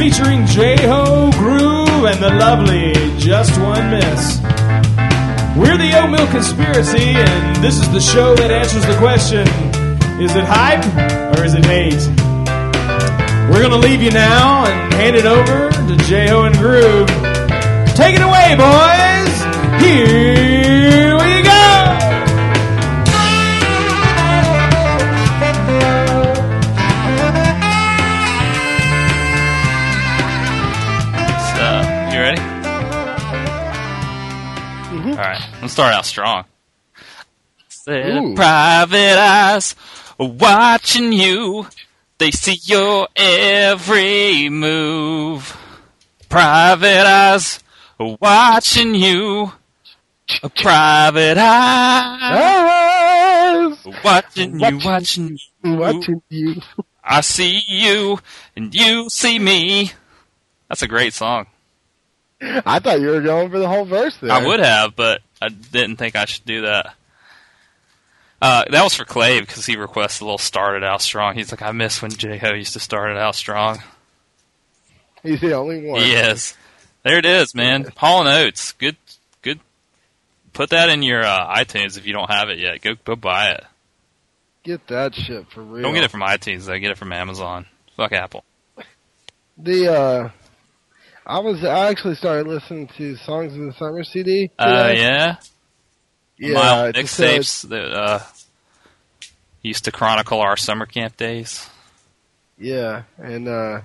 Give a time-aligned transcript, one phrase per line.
[0.00, 4.40] featuring J-Ho Groove and the lovely Just One Miss.
[5.54, 9.46] We're the Oatmeal Conspiracy, and this is the show that answers the question
[10.18, 10.82] is it hype
[11.36, 12.00] or is it hate?
[13.50, 17.06] We're going to leave you now and hand it over to J-Ho and Groove.
[17.94, 19.84] Take it away, boys!
[19.84, 20.59] Here
[35.80, 36.44] start out strong.
[37.68, 39.74] Said private eyes
[40.18, 41.66] are watching you.
[42.18, 45.56] They see your every move.
[46.28, 47.60] Private eyes
[47.98, 49.52] are watching you.
[50.54, 52.18] Private eyes
[53.72, 55.76] Eyes watching you, Watching- watching you.
[55.76, 56.60] watching you.
[57.02, 58.18] I see you
[58.54, 59.92] and you see me.
[60.68, 61.46] That's a great song.
[62.40, 64.32] I thought you were going for the whole verse there.
[64.32, 66.94] I would have, but I didn't think I should do that.
[68.40, 71.34] Uh, that was for Clave because he requested a little started out strong.
[71.34, 73.82] He's like, I miss when J Ho used to start it out strong.
[75.22, 76.00] He's the only one.
[76.00, 76.56] Yes,
[77.02, 77.92] there it is, man.
[77.96, 78.96] Hall and Oates, good,
[79.42, 79.60] good.
[80.54, 82.80] Put that in your uh, iTunes if you don't have it yet.
[82.80, 83.64] Go, go buy it.
[84.62, 85.82] Get that shit for real.
[85.82, 86.78] Don't get it from iTunes though.
[86.78, 87.66] Get it from Amazon.
[87.96, 88.44] Fuck Apple.
[89.58, 90.30] The uh,
[91.26, 94.50] I was I actually started listening to songs of the summer CD.
[94.58, 95.36] Uh, yeah,
[96.38, 96.52] yeah.
[96.54, 98.20] my mixtapes that uh,
[99.62, 101.68] used to chronicle our summer camp days.
[102.58, 103.80] Yeah, and uh,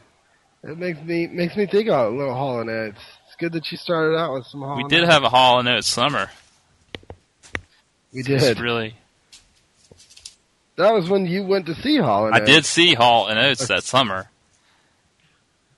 [0.63, 2.99] it makes me makes me think of a little Hall and Oates.
[3.27, 4.77] It's good that you started out with some Hall.
[4.77, 5.11] We did Oates.
[5.13, 6.29] have a Hall and Oates summer.
[8.13, 8.59] we It's did.
[8.59, 8.95] really.
[10.77, 13.67] That was when you went to see Hall and I did see Hall and Oates
[13.67, 14.29] that summer,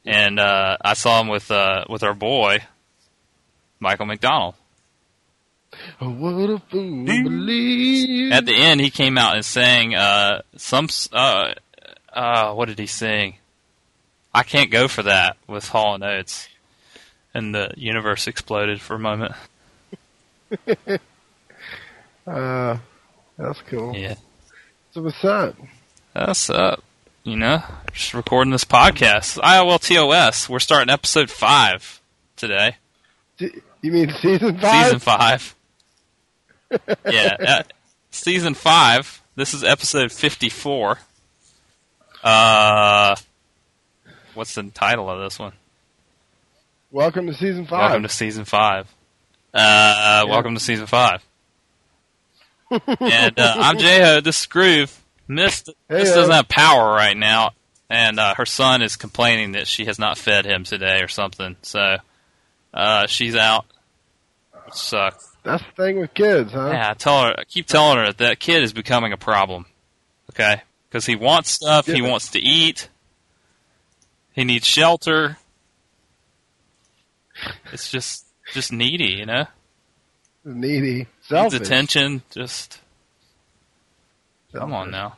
[0.07, 2.59] and uh, I saw him with uh, with our boy
[3.79, 4.55] Michael McDonald.
[6.01, 7.01] Oh, what a fool.
[8.33, 10.87] At the end, he came out and sang uh, some.
[11.11, 11.53] Uh,
[12.11, 13.35] uh, what did he sing?
[14.33, 16.47] I can't go for that with Hall and Oates,
[17.33, 19.33] and the universe exploded for a moment.
[22.27, 22.77] uh,
[23.37, 23.95] that's cool.
[23.95, 24.15] Yeah,
[24.91, 25.55] So what's up?
[26.13, 26.83] that's up.
[27.27, 27.61] You know,
[27.91, 29.37] just recording this podcast.
[29.39, 30.47] IOL TOS.
[30.47, 31.99] We're starting episode five
[32.37, 32.77] today.
[33.37, 33.51] You
[33.81, 34.85] mean season five?
[34.85, 35.55] Season five.
[37.11, 37.63] yeah, uh,
[38.11, 39.21] season five.
[39.35, 40.99] This is episode fifty-four.
[42.23, 43.17] Uh,
[44.33, 45.51] what's the title of this one?
[46.91, 47.89] Welcome to season five.
[47.89, 48.87] Welcome to season five.
[49.53, 51.21] Uh, welcome to season five.
[52.71, 54.21] and uh, I'm J-Ho.
[54.21, 55.03] This is Groove.
[55.27, 57.51] Miss, Miss Hey, doesn't uh, have power right now,
[57.89, 61.55] and uh, her son is complaining that she has not fed him today or something.
[61.61, 61.97] So
[62.73, 63.65] uh, she's out.
[64.71, 65.31] Sucks.
[65.43, 66.71] That's the thing with kids, huh?
[66.71, 67.35] Yeah, I tell her.
[67.39, 69.65] I keep telling her that that kid is becoming a problem.
[70.31, 71.85] Okay, because he wants stuff.
[71.85, 72.89] He wants to eat.
[74.33, 75.37] He needs shelter.
[77.71, 79.45] It's just just needy, you know.
[80.43, 81.07] Needy.
[81.21, 81.59] Selfish.
[81.59, 82.21] Needs attention.
[82.31, 82.81] Just
[84.53, 85.15] come on now.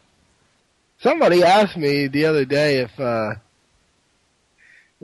[1.01, 3.35] Somebody asked me the other day if uh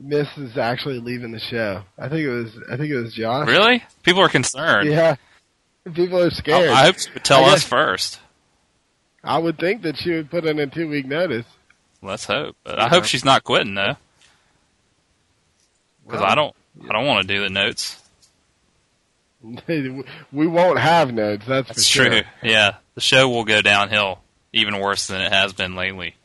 [0.02, 1.84] Miss is actually leaving the show.
[1.98, 3.48] I think it was I think it was Josh.
[3.48, 3.84] Really?
[4.04, 4.90] People are concerned.
[4.90, 5.16] Yeah.
[5.94, 6.70] People are scared.
[6.72, 8.20] I hope she would tell us first.
[9.24, 11.46] I would think that she would put in a two week notice.
[12.02, 12.56] Let's hope.
[12.66, 12.90] I Yeah.
[12.90, 13.96] hope she's not quitting though,
[16.06, 16.56] because Well, I don't.
[16.90, 18.02] I don't want to do the notes.
[20.32, 22.10] we won't have notes, that's, That's for sure.
[22.10, 22.22] true.
[22.44, 24.20] Yeah, the show will go downhill
[24.52, 26.16] even worse than it has been lately.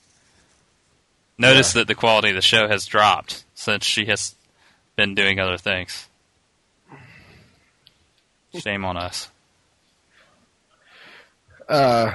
[1.37, 4.34] Notice that the quality of the show has dropped since she has
[4.96, 6.06] been doing other things.
[8.55, 9.31] Shame on us.
[11.69, 12.14] Uh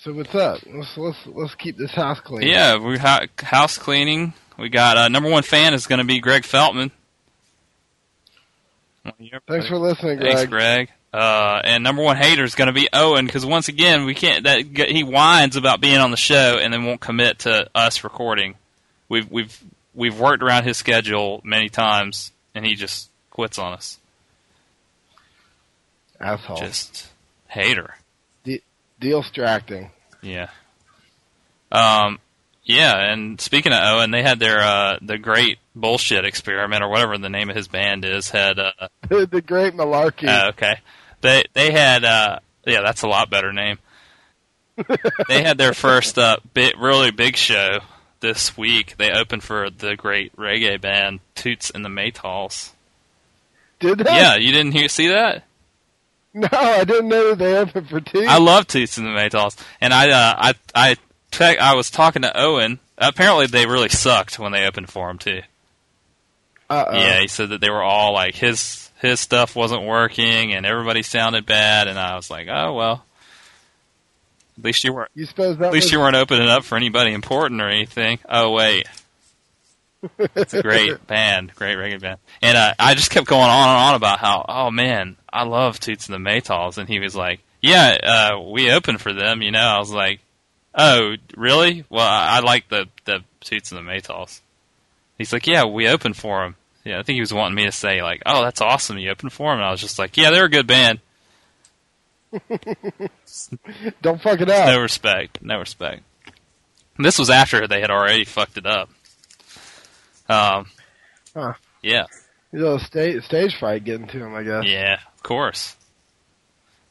[0.00, 0.60] so what's up?
[0.66, 2.48] Let's let's let's keep this house clean.
[2.48, 4.32] Yeah, we ha- house cleaning.
[4.56, 6.90] We got uh, number one fan is going to be Greg Feltman.
[9.48, 10.34] Thanks for listening, Greg.
[10.34, 10.90] Thanks, Greg.
[11.12, 14.44] Uh, and number one hater is going to be Owen because once again we can't.
[14.44, 18.56] That he whines about being on the show and then won't commit to us recording.
[19.08, 19.58] We've we've
[19.94, 23.98] we've worked around his schedule many times and he just quits on us.
[26.20, 26.56] Asshole.
[26.56, 27.06] Just
[27.46, 27.94] hater.
[28.44, 29.90] Deal distracting.
[30.22, 30.50] Yeah.
[31.70, 32.18] Um.
[32.64, 37.16] Yeah, and speaking of Owen, they had their uh the great bullshit experiment or whatever
[37.16, 38.72] the name of his band is had uh
[39.08, 40.28] the great malarkey.
[40.28, 40.80] Oh, okay.
[41.20, 43.78] They they had uh yeah, that's a lot better name.
[45.28, 47.78] they had their first uh bit really big show
[48.20, 52.72] this week they opened for the great reggae band Toots and the Maytals.
[53.80, 54.12] Did they?
[54.12, 55.44] Yeah, you didn't hear see that?
[56.34, 58.28] No, I didn't know that they opened for Toots.
[58.28, 60.96] I love Toots and the Maytals, and I uh, I I
[61.30, 62.78] te- I was talking to Owen.
[62.96, 65.42] Apparently, they really sucked when they opened for him too.
[66.70, 66.94] Uh-oh.
[66.96, 71.02] Yeah, he said that they were all like his his stuff wasn't working, and everybody
[71.02, 71.88] sounded bad.
[71.88, 73.04] And I was like, oh well.
[74.58, 75.10] At least you weren't.
[75.14, 78.18] You suppose that At least was you weren't opening up for anybody important or anything.
[78.28, 78.88] Oh wait,
[80.34, 82.18] it's a great band, great reggae band.
[82.42, 85.78] And uh, I just kept going on and on about how, oh man, I love
[85.78, 89.42] Toots and the Maytals, and he was like, yeah, uh, we opened for them.
[89.42, 90.18] You know, I was like,
[90.78, 91.84] oh really?
[91.90, 94.40] Well, I, I like the the Toots and the Maytals.
[95.18, 96.54] He's like, yeah, we opened for him.
[96.84, 99.32] Yeah, I think he was wanting me to say like, oh, that's awesome, you opened
[99.32, 99.58] for him.
[99.58, 101.00] And I was just like, yeah, they're a good band.
[104.02, 104.66] Don't fuck it up.
[104.68, 105.42] No respect.
[105.42, 106.02] No respect.
[106.98, 108.90] This was after they had already fucked it up.
[110.28, 110.66] Um,
[111.34, 111.52] Huh.
[111.82, 112.04] yeah,
[112.52, 114.64] A little stage stage fright getting to him, I guess.
[114.66, 115.76] yeah, of course.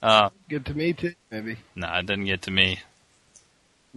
[0.01, 1.57] Uh, Good to me too, maybe.
[1.75, 2.79] no, it didn't get to me.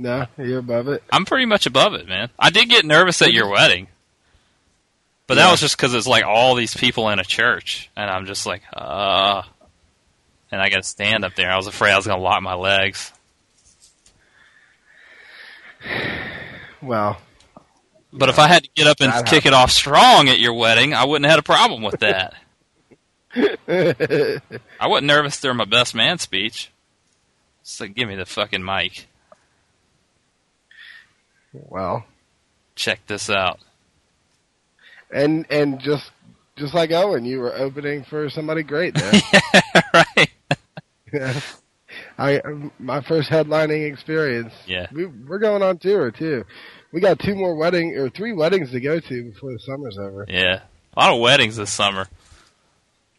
[0.02, 1.02] No, you're above it.
[1.12, 2.30] I'm pretty much above it, man.
[2.38, 3.86] I did get nervous at your wedding,
[5.26, 5.50] but that Yeah.
[5.50, 8.62] was just because it's like all these people in a church, and I'm just like,
[8.72, 9.42] uh,
[10.50, 11.52] and I got to stand up there.
[11.52, 13.12] I was afraid I was gonna lock my legs.
[16.80, 17.20] Well,
[18.12, 20.54] But if I had to get up and That kick it off strong at your
[20.54, 22.34] wedding, I wouldn't have had a problem with that.
[24.80, 26.70] I wasn't nervous during my best man speech.
[27.78, 29.06] Like, give me the fucking mic.
[31.52, 32.04] Well,
[32.76, 33.58] Check this out.
[35.12, 36.10] and and just
[36.56, 39.12] just like Owen, you were opening for somebody great there.
[39.94, 40.30] right?
[42.18, 42.40] I
[42.78, 44.52] my first headlining experience.
[44.66, 44.86] Yeah.
[44.92, 46.44] We, we're going on tour too.
[46.92, 50.26] We got two more wedding or three weddings to go to before the summer's over.
[50.28, 50.60] Yeah.
[50.96, 52.06] A lot of weddings this summer.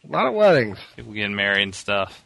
[0.04, 0.78] A lot of weddings.
[0.96, 2.24] People getting married and stuff.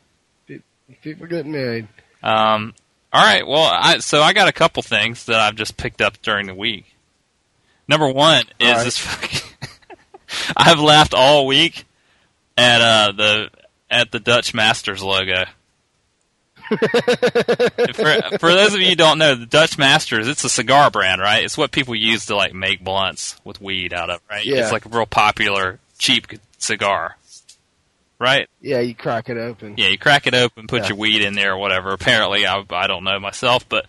[1.01, 1.87] People getting married.
[2.23, 2.73] Um,
[3.15, 3.47] all right.
[3.47, 6.53] Well, I, so I got a couple things that I've just picked up during the
[6.53, 6.97] week.
[7.87, 8.83] Number one is right.
[8.83, 9.39] this fucking.
[10.57, 11.85] I've laughed all week
[12.57, 13.49] at uh, the
[13.89, 15.45] at the Dutch Masters logo.
[16.67, 21.21] for, for those of you who don't know, the Dutch Masters, it's a cigar brand,
[21.21, 21.45] right?
[21.45, 24.43] It's what people use to like make blunts with weed out of, right?
[24.43, 24.57] Yeah.
[24.57, 26.27] It's like a real popular, cheap
[26.57, 27.15] cigar,
[28.25, 28.49] right?
[28.59, 29.75] Yeah, you crack it open.
[29.77, 30.87] Yeah, you crack it open, put Yeah.
[30.89, 31.91] your weed in there or whatever.
[31.91, 33.85] Apparently, I, I don't know myself, but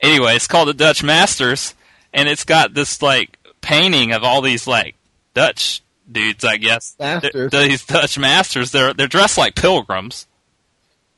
[0.00, 1.74] anyway, it's called the Dutch Masters,
[2.12, 4.94] and it's got this like painting of all these like
[5.32, 6.94] Dutch dudes, I guess.
[7.00, 7.50] Masters.
[7.50, 10.26] These Dutch masters, they're they're dressed like pilgrims,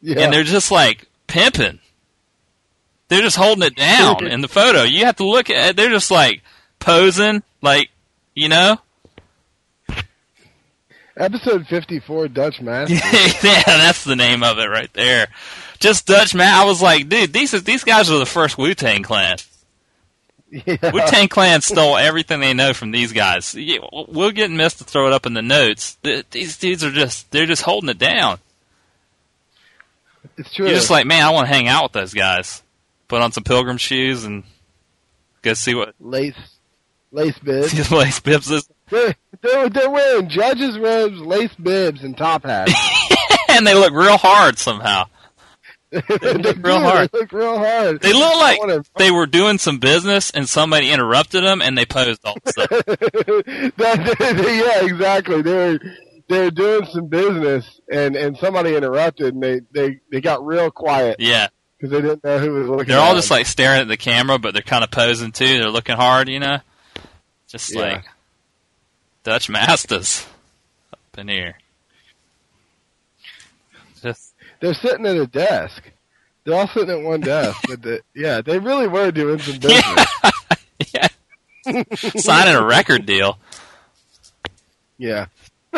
[0.00, 0.20] Yeah.
[0.20, 1.80] and they're just like pimping.
[3.08, 4.82] They're just holding it down in the photo.
[4.84, 5.76] You have to look at.
[5.76, 6.42] They're just like
[6.78, 7.90] posing, like
[8.34, 8.78] you know.
[11.16, 12.94] Episode 54, Dutch Master.
[13.46, 15.28] yeah, that's the name of it right there.
[15.78, 16.52] Just Dutch man.
[16.52, 19.36] I was like, dude, these these guys are the first Wu Tang Clan.
[20.50, 20.90] yeah.
[20.92, 23.54] Wu Tang Clan stole everything they know from these guys.
[23.92, 25.96] We'll get missed to throw it up in the notes.
[26.02, 28.38] Th- These dudes are just they're just holding it down.
[30.36, 30.66] It's true.
[30.66, 32.62] You're just like, man, I want to hang out with those guys.
[33.06, 34.42] Put on some pilgrim shoes and
[35.42, 36.34] go see what lace,
[37.12, 37.90] lace bibs.
[37.92, 38.68] lace is.
[38.90, 42.72] They're, they're, they're wearing judges' robes, lace bibs, and top hats.
[43.48, 45.04] And they look real hard somehow.
[45.90, 46.00] they
[46.34, 47.08] look do, real hard.
[47.12, 48.00] They look real hard.
[48.00, 51.84] They look like wanna- they were doing some business and somebody interrupted them and they
[51.86, 52.68] posed all this stuff.
[53.76, 55.42] That- yeah, exactly.
[55.42, 55.78] They were
[56.28, 60.70] they were doing some business, and and somebody interrupted, and they they they got real
[60.72, 61.48] quiet Yeah.
[61.78, 62.86] because they didn't know who was looking.
[62.88, 63.38] They're all at just them.
[63.38, 65.46] like staring at the camera, but they're kind of posing too.
[65.46, 66.58] They're looking hard, you know.
[67.46, 67.80] Just Yeah.
[67.82, 68.04] like
[69.24, 70.26] Dutch masters
[70.92, 71.56] up in here.
[74.02, 75.82] Just they're sitting at a desk.
[76.44, 80.06] They're all sitting at one desk, but the, yeah, they really were doing some business.
[80.94, 81.08] yeah,
[82.16, 83.38] signing a record deal.
[84.98, 85.26] Yeah.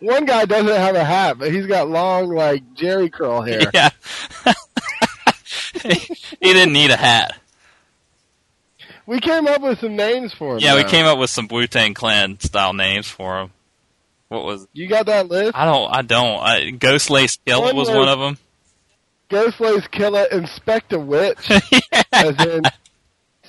[0.00, 3.70] One guy doesn't have a hat, but he's got long, like Jheri curl hair.
[3.74, 3.90] Yeah,
[5.82, 7.36] he didn't need a hat.
[9.08, 10.60] We came up with some names for him.
[10.60, 13.50] Yeah, we came up with some Wu Tang Clan style names for him.
[14.28, 14.68] What was?
[14.74, 15.56] You got that list?
[15.56, 15.90] I don't.
[15.90, 16.38] I don't.
[16.38, 18.38] I, Ghost Lace Killer One was was- one of them.
[19.30, 21.50] Ghostlace Killer, Inspector Witch,
[22.12, 22.62] as in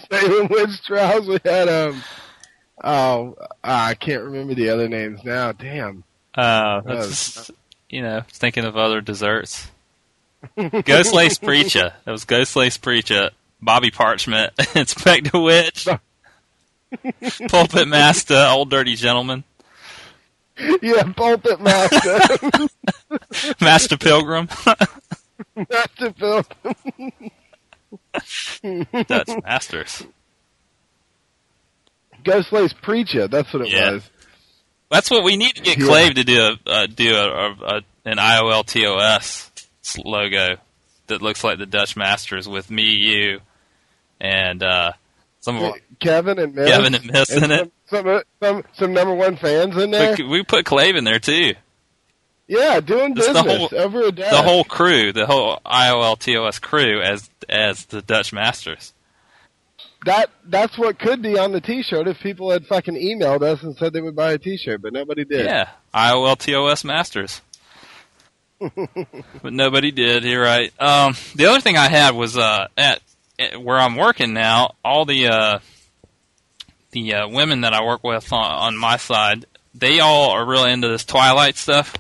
[0.10, 1.28] Salem Witch Trials.
[1.28, 2.04] We had um,
[2.82, 5.51] oh, I can't remember the other names now.
[5.51, 6.06] Damn.
[6.36, 7.51] Uh, that's just,
[7.89, 9.70] you know, thinking of other desserts.
[10.86, 11.94] Ghost Lace Preacher.
[12.06, 13.32] That was Ghost Lace Preacher.
[13.62, 14.51] Bobby Parchment.
[14.75, 15.88] Inspector Witch.
[17.50, 18.48] Pulpit Master.
[18.50, 19.44] Old Dirty Gentleman.
[20.82, 22.20] Yeah, pulpit master,
[23.62, 24.50] Master Pilgrim.
[25.56, 26.44] master film.
[29.08, 30.04] Dutch Masters.
[32.25, 33.30] Ghost Lace Preacher.
[33.30, 33.92] That's what it Yeah.
[33.92, 34.10] was.
[34.92, 35.86] That's what we need to get Yeah.
[35.86, 39.51] Clave to do a uh, do a, a, a an IOL TOS
[40.04, 40.58] logo
[41.08, 43.39] that looks like the Dutch Masters with me, you,
[44.20, 44.92] and uh,
[45.40, 46.70] some of our, Kevin and Miss.
[46.70, 47.72] Kevin and Miss in it.
[47.88, 50.16] Some, some, some, some number one fans in there.
[50.16, 51.54] could- we put Clave in there too.
[52.48, 54.32] Yeah, doing Just the business whole- over a desk.
[54.32, 58.92] The whole crew, the whole IOL TOS crew, as as the Dutch Masters.
[60.06, 63.76] that that's what could be on the T-shirt if people had fucking emailed us and
[63.78, 65.46] said they would buy a T-shirt, but nobody did.
[65.46, 67.42] Yeah, IOL TOS Masters.
[68.60, 70.24] but nobody did.
[70.24, 70.74] You're right.
[70.82, 73.02] Um, the other thing I had was uh, at
[73.58, 74.75] where I'm working now.
[74.84, 75.60] All the uh,
[76.91, 80.72] the uh, women that I work with on, on my side, they all are really
[80.72, 81.93] into this Twilight stuff.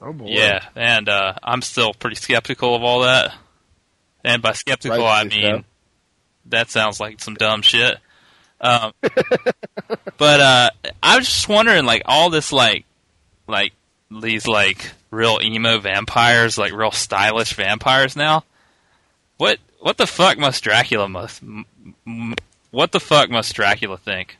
[0.00, 0.26] Oh boy.
[0.28, 3.34] Yeah, and uh, I'm still pretty skeptical of all that.
[4.24, 5.64] And by skeptical, I mean
[6.46, 7.96] that sounds like some dumb shit.
[8.64, 8.92] Um,
[10.18, 10.70] but uh,
[11.02, 12.84] I was just wondering, like all this, like,
[13.48, 13.72] like
[14.08, 18.44] these like real emo vampires, like real stylish vampires now.
[19.38, 21.42] What what the fuck must Dracula must
[22.70, 24.38] what the fuck must Dracula think?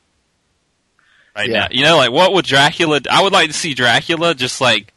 [1.37, 1.61] Right Yeah.
[1.61, 3.01] now, you know, like what would Dracula?
[3.11, 4.93] I would like to see Dracula just like,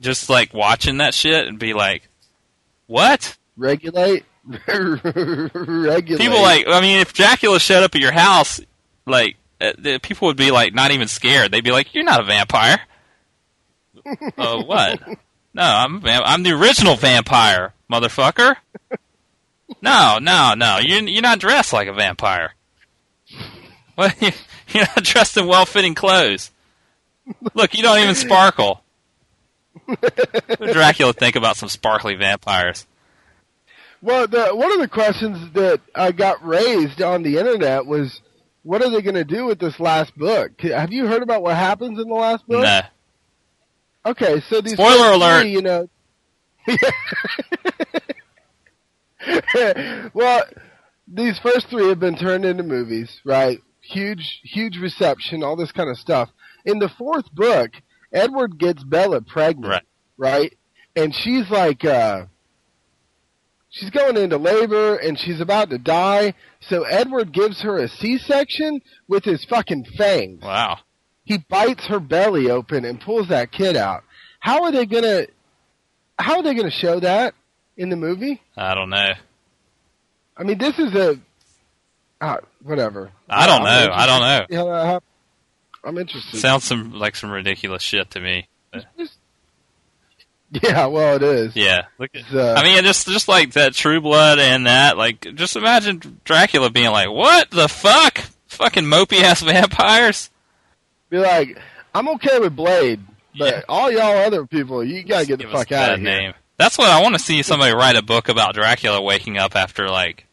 [0.00, 2.08] just like watching that shit and be like,
[2.86, 3.36] what?
[3.56, 4.24] Regulate.
[4.68, 6.18] Regulate.
[6.18, 8.60] People like, I mean, if Dracula showed up at your house,
[9.06, 11.50] like, uh, the people would be like, not even scared.
[11.50, 12.78] They'd be like, "You're not a vampire."
[14.36, 15.00] Oh, what?
[15.56, 18.56] No, I'm I'm the original vampire, motherfucker.
[19.80, 20.78] No, no, no.
[20.82, 22.52] You're you're not dressed like a vampire.
[23.94, 24.14] What?
[24.68, 26.50] You're not dressed in well-fitting clothes.
[27.54, 28.82] Look, you don't even sparkle.
[30.60, 32.84] Dracula think about some sparkly vampires?
[34.02, 38.20] Well, the, one of the questions that uh, got raised on the internet was,
[38.64, 40.60] what are they going to do with this last book?
[40.62, 42.64] Have you heard about what happens in the last book?
[42.64, 42.80] No.
[44.06, 45.42] Okay, so these Spoiler alert.
[45.42, 45.88] three, you know.
[50.14, 50.44] well,
[51.08, 53.58] these first three have been turned into movies, right?
[53.80, 56.30] Huge, huge reception, all this kind of stuff.
[56.64, 57.70] In the fourth book,
[58.12, 59.82] Edward gets Bella pregnant, Right.
[60.16, 60.54] right?
[60.94, 62.26] And she's like, uh,
[63.70, 66.34] she's going into labor and she's about to die.
[66.60, 70.78] So Edward gives her a C-section with his fucking fangs Wow.
[71.26, 74.04] He bites her belly open and pulls that kid out.
[74.38, 75.26] How are they gonna?
[76.18, 77.34] How are they gonna show that
[77.76, 78.40] in the movie?
[78.56, 79.12] I don't know.
[80.36, 81.18] I mean, this is a
[82.20, 83.10] uh, whatever.
[83.28, 83.88] I don't know.
[83.92, 84.46] I don't know.
[84.48, 85.00] Yeah, uh,
[85.84, 86.38] I'm interested.
[86.38, 88.48] Sounds some like some ridiculous shit to me.
[90.62, 91.56] yeah, well, it is.
[91.56, 91.86] Yeah.
[91.98, 95.56] Look at, uh, I mean, just just like that True Blood and that, like, just
[95.56, 98.20] imagine Dracula being like, "What the fuck?
[98.46, 100.30] Fucking mopey ass vampires."
[101.10, 101.58] Be like,
[101.94, 103.00] I'm okay with Blade,
[103.38, 103.62] but Yeah.
[103.68, 106.08] all y'all other people, you gotta get the fuck out of here.
[106.08, 106.34] name.
[106.58, 107.42] That's what I want to see.
[107.42, 110.24] Somebody write a book about Dracula waking up after like,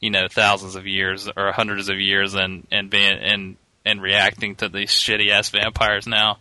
[0.00, 4.56] you know, thousands of years or hundreds of years, and and being and and reacting
[4.56, 6.38] to these shitty ass vampires now.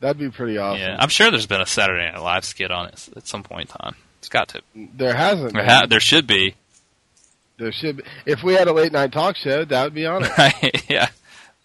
[0.00, 0.80] That'd be pretty awesome.
[0.82, 3.70] Yeah, I'm sure there's been a Saturday Night Live skit on it at some point
[3.70, 3.94] in time.
[4.18, 4.60] It's got to.
[4.74, 5.54] There hasn't.
[5.54, 6.54] There, ha- there should be.
[7.58, 8.02] there should be.
[8.26, 10.30] If we had a late night talk show, that would be on it.
[10.38, 10.84] Right?
[10.90, 11.08] yeah,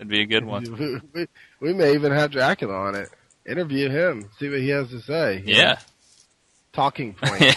[0.01, 1.01] that'd be a good one.
[1.13, 1.27] we,
[1.59, 3.09] we may even have Dracula on it.
[3.47, 5.43] Interview him, see what he has to say.
[5.45, 5.61] you know?
[5.61, 5.79] Yeah,
[6.73, 7.55] Talking point.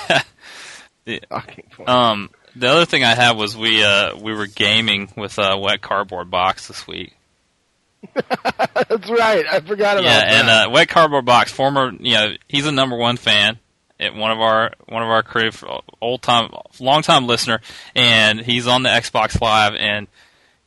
[1.07, 1.19] yeah.
[1.31, 1.89] Talking point.
[1.89, 5.81] Um, the other thing I had was we uh we were gaming with a wet
[5.81, 7.17] cardboard box this week.
[8.15, 9.47] That's right.
[9.51, 10.31] I forgot about yeah, that.
[10.31, 13.59] Yeah, and uh, wet cardboard box, former, you know, he's a number one fan
[13.99, 15.51] at one of our one of our crew,
[16.03, 17.61] old time, long time listener,
[17.95, 19.75] and he's on the Xbox Live.
[19.75, 20.09] And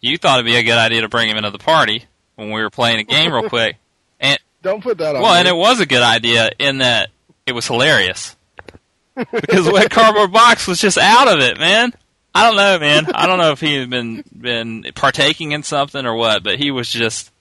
[0.01, 2.61] you thought it'd be a good idea to bring him into the party when we
[2.61, 3.77] were playing a game real quick.
[4.19, 5.21] And Don't put that on.
[5.21, 5.39] well, me.
[5.39, 7.09] and it was a good idea in that
[7.45, 8.35] it was hilarious
[9.15, 11.91] because wet cardboard box was just out of it, man.
[12.35, 13.07] I don't know, man.
[13.15, 16.69] I don't know if he had been been partaking in something or what, but he
[16.69, 17.31] was just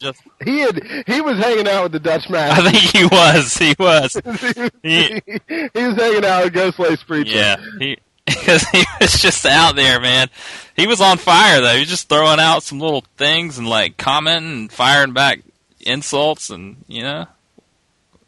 [0.00, 0.20] just.
[0.44, 2.50] he had he was hanging out with the Dutch man.
[2.50, 3.56] I think he was.
[3.56, 4.14] He was.
[4.82, 7.30] he, he was hanging out with Ghost Lace Preacher.
[7.38, 10.28] Yeah, he because he was just out there, man.
[10.76, 11.74] He was on fire though.
[11.74, 15.40] He was just throwing out some little things and like commenting and firing back
[15.80, 17.26] insults, and you know,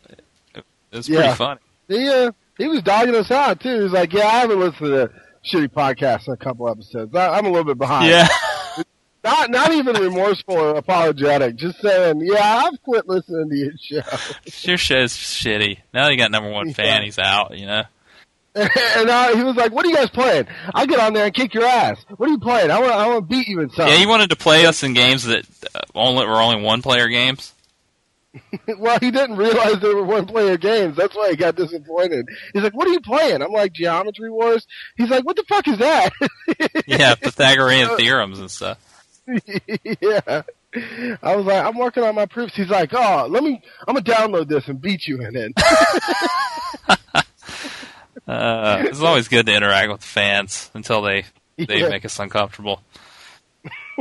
[0.09, 1.21] it It's Yeah.
[1.21, 1.61] pretty funny.
[1.89, 3.75] He uh, he was dogging us out too.
[3.77, 5.11] He was like, "Yeah, I haven't listened to the
[5.45, 7.15] shitty podcasts in a couple episodes.
[7.15, 8.29] I, I'm a little bit behind." Yeah.
[9.25, 11.57] Not not even remorseful or apologetic.
[11.57, 14.03] Just saying, yeah, I've quit listening to your show.
[14.69, 15.79] Your show's shitty.
[15.95, 16.85] Now you got number one fan.
[17.01, 17.05] Yeah.
[17.07, 17.57] He's out.
[17.57, 17.85] You know.
[18.97, 20.47] and uh, he was like, "What are you guys playing?
[20.73, 21.99] I'll get on there and kick your ass.
[22.17, 22.71] What are you playing?
[22.71, 24.83] I want I want to beat you in something." Yeah, he wanted to play us
[24.85, 25.45] in games that
[25.75, 27.53] uh, only were only one player games.
[28.79, 30.97] well, he didn't realize they were one-player games.
[30.97, 32.27] That's why he got disappointed.
[32.53, 35.67] He's like, "What are you playing?" I'm like, "Geometry Wars." He's like, "What the fuck
[35.69, 36.13] is that?"
[36.87, 38.79] Yeah, Pythagorean theorems and stuff.
[39.27, 40.43] yeah.
[41.23, 42.55] I was like, I'm working on my proofs.
[42.55, 45.53] He's like, oh, let me, I'm gonna download this and beat you in it.
[48.27, 51.25] Uh, it's always good to interact with the fans until they
[51.59, 51.89] they Yeah.
[51.91, 52.83] make us uncomfortable.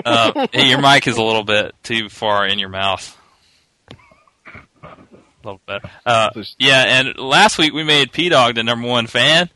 [0.03, 3.15] Uh, your mic is a little bit too far in your mouth.
[4.81, 4.87] A
[5.43, 5.87] little better.
[6.03, 9.51] Uh, yeah, and last week we made P Dog the number one fan,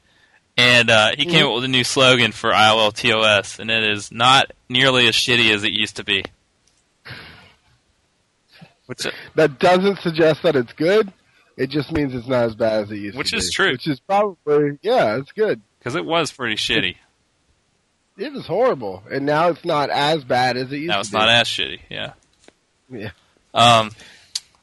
[0.56, 4.52] and uh, he came up with a new slogan for IOLTOS, and it is not
[4.70, 6.24] nearly as shitty as it used to be.
[8.86, 11.12] Which, that doesn't suggest that it's good.
[11.58, 13.38] It just means it's not as bad as it used Which to be.
[13.38, 13.72] Which is true.
[13.72, 15.60] Which is probably, yeah, it's good.
[15.80, 16.96] because it was pretty shitty.
[18.18, 21.18] It was horrible, and now it's not as bad as it used Now to be.
[21.18, 21.80] Now it's not as shitty.
[21.90, 22.14] Yeah.
[22.90, 23.10] Yeah.
[23.54, 23.92] Um,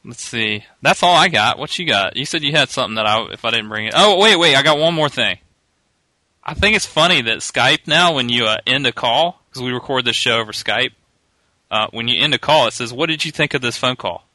[0.05, 0.65] let's see.
[0.83, 1.59] That's all I got.
[1.59, 2.17] What you got?
[2.17, 3.95] You said you had something that I, if I didn't bring it.
[3.97, 4.57] Oh, wait, wait.
[4.57, 5.39] I got one more thing.
[6.43, 9.73] I think it's funny that Skype now, when you uh, end a call, because we
[9.73, 10.93] record this show over Skype,
[11.71, 13.97] uh, when you end a call, it says, "What did you think of this phone
[13.97, 14.27] call?"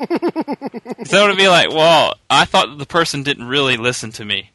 [0.00, 4.24] So it would be like, "Well, I thought that the person didn't really listen to
[4.24, 4.50] me."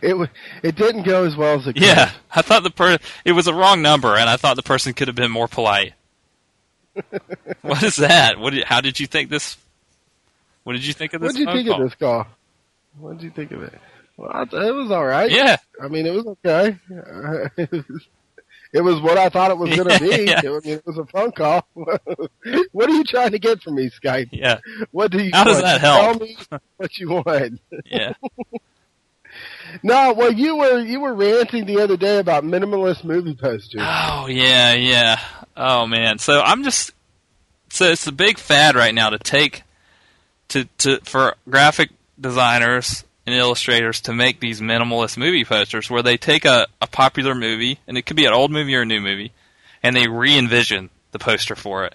[0.00, 0.28] It wa-
[0.62, 1.82] it didn't go as well as it could.
[1.82, 4.94] Yeah, I thought the per it was a wrong number, and I thought the person
[4.94, 5.94] could have been more polite.
[7.62, 8.38] what is that?
[8.38, 8.54] What?
[8.54, 9.56] Did, how did you think this?
[10.62, 11.32] What did you think of this?
[11.32, 11.82] What did you think call?
[11.82, 12.26] of this call?
[12.98, 13.74] What did you think of it?
[14.16, 15.30] Well, I th- it was all right.
[15.30, 16.78] Yeah, I mean, it was okay.
[18.74, 20.24] it, was, what I thought it was going to be.
[20.30, 20.40] Yeah.
[20.40, 21.66] I mean, it was a phone call.
[21.74, 24.28] what are you trying to get from me, Skype?
[24.32, 24.58] yeah,
[24.90, 25.30] What do you?
[25.32, 25.64] How does want?
[25.64, 26.18] that help?
[26.18, 26.36] Tell me
[26.76, 27.60] what you want.
[27.86, 28.12] yeah.
[29.82, 33.82] No, well, you were you were ranting the other day about minimalist movie posters.
[33.84, 35.18] Oh yeah, yeah.
[35.56, 36.18] Oh man.
[36.18, 36.92] So I'm just
[37.70, 39.62] so it's a big fad right now to take
[40.48, 46.16] to to for graphic designers and illustrators to make these minimalist movie posters where they
[46.16, 49.00] take a, a popular movie and it could be an old movie or a new
[49.00, 49.32] movie
[49.82, 51.94] and they re-envision the poster for it.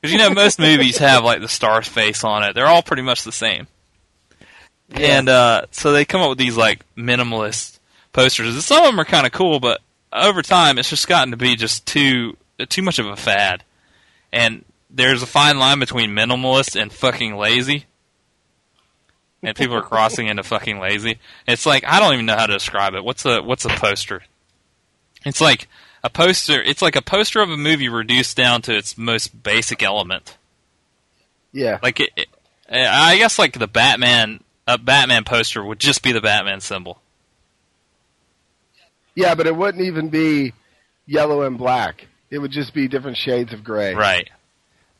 [0.00, 2.54] Because you know most movies have like the star's face on it.
[2.54, 3.66] They're all pretty much the same.
[4.90, 7.78] And uh, so they come up with these like minimalist
[8.12, 8.54] posters.
[8.54, 9.80] And some of them are kind of cool, but
[10.12, 12.36] over time it's just gotten to be just too
[12.68, 13.64] too much of a fad.
[14.32, 17.86] And there's a fine line between minimalist and fucking lazy.
[19.42, 21.18] And people are crossing into fucking lazy.
[21.46, 23.04] It's like I don't even know how to describe it.
[23.04, 24.22] What's a what's a poster?
[25.24, 25.68] It's like
[26.02, 26.62] a poster.
[26.62, 30.36] It's like a poster of a movie reduced down to its most basic element.
[31.52, 32.28] Yeah, Like it, it,
[32.68, 37.00] I guess like the Batman a Batman poster would just be the Batman symbol.
[39.14, 40.52] yeah, but it wouldn't even be
[41.06, 42.06] yellow and black.
[42.30, 43.94] It would just be different shades of gray.
[43.94, 44.28] Right.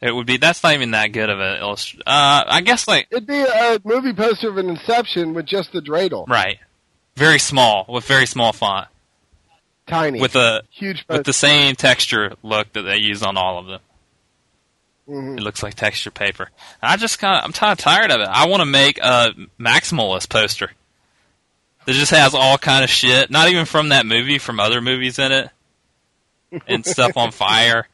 [0.01, 0.37] It would be.
[0.37, 2.03] That's not even that good of an illustration.
[2.07, 5.81] Uh, I guess like It'd be a movie poster of an Inception with just the
[5.81, 6.59] dreidel, right,
[7.17, 8.89] very small with very small font
[9.87, 11.05] tiny, with a huge.
[11.09, 13.81] with the same texture look that they use on all of them.
[15.09, 15.39] Mhm.
[15.39, 16.51] It looks like texture paper.
[16.83, 18.29] I just kind of I'm kind of tired of it.
[18.29, 20.73] I want to make a maximalist poster
[21.87, 25.19] that just has all kind of shit, not even from that movie, from other movies
[25.21, 25.51] in it,
[26.67, 27.87] and stuff on fire.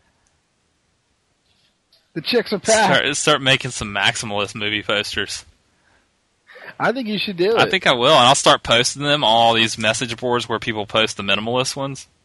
[2.15, 2.95] The chicks are packed.
[2.95, 5.45] Start, start making some maximalist movie posters.
[6.79, 7.59] I think you should do it.
[7.59, 10.59] I think I will, and I'll start posting them on all these message boards where
[10.59, 12.07] people post the minimalist ones.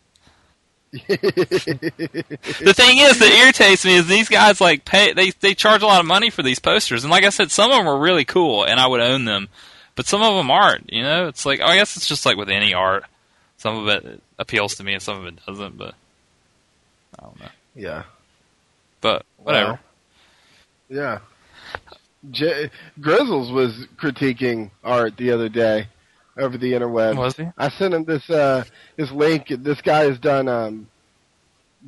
[1.07, 5.85] The thing is that irritates me is these guys like pay they they charge a
[5.85, 8.25] lot of money for these posters, and like I said, some of them are really
[8.25, 9.49] cool, and I would own them,
[9.95, 10.91] but some of them aren't.
[10.91, 13.03] You know, it's like I guess it's just like with any art,
[13.57, 15.77] some of it appeals to me and some of it doesn't.
[15.77, 15.93] But
[17.19, 17.49] I don't know.
[17.75, 18.03] yeah.
[19.01, 19.79] But whatever.
[20.89, 21.19] Yeah.
[22.31, 25.87] J- Grizzles was critiquing art the other day
[26.37, 27.15] over the interweb.
[27.17, 27.45] Was he?
[27.57, 28.63] I sent him this uh
[28.95, 29.47] this link.
[29.49, 30.87] This guy has done um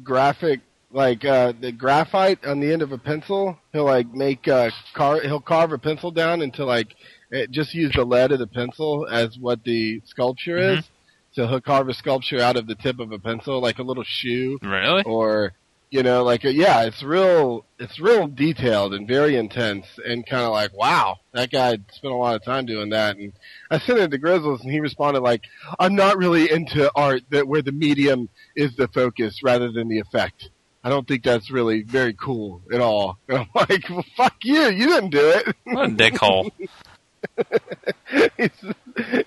[0.04, 3.58] graphic like uh the graphite on the end of a pencil.
[3.74, 6.88] He'll like make uh car he'll carve a pencil down into like
[7.32, 10.78] it, just use the lead of the pencil as what the sculpture Mhm.
[10.80, 10.89] is.
[11.32, 14.04] So he'll carve a sculpture out of the tip of a pencil, like a little
[14.04, 15.04] shoe Really?
[15.06, 15.54] or
[15.91, 20.52] You know, like yeah, it's real, it's real detailed and very intense, and kind of
[20.52, 23.17] like, wow, that guy spent a lot of time doing that.
[23.17, 23.34] And
[23.71, 25.41] I sent it to Grizzles, and he responded like,
[25.80, 29.99] I'm not really into art that where the medium is the focus rather than the
[29.99, 30.49] effect.
[30.84, 33.17] I don't think that's really very cool at all.
[33.28, 35.56] And I'm like, well, fuck you, you didn't do it.
[35.65, 36.52] What a dickhole.
[38.38, 38.49] he's,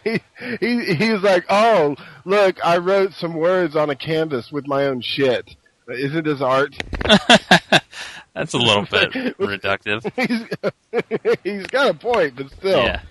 [0.03, 0.21] he,
[0.61, 4.87] he, he was like, oh, look, I wrote some words on a canvas with my
[4.87, 5.57] own shit.
[5.95, 6.75] Isn't this art?
[8.35, 10.11] That's a little bit reductive.
[10.17, 12.83] he's, he's got a point, but still.
[12.83, 13.03] Yeah.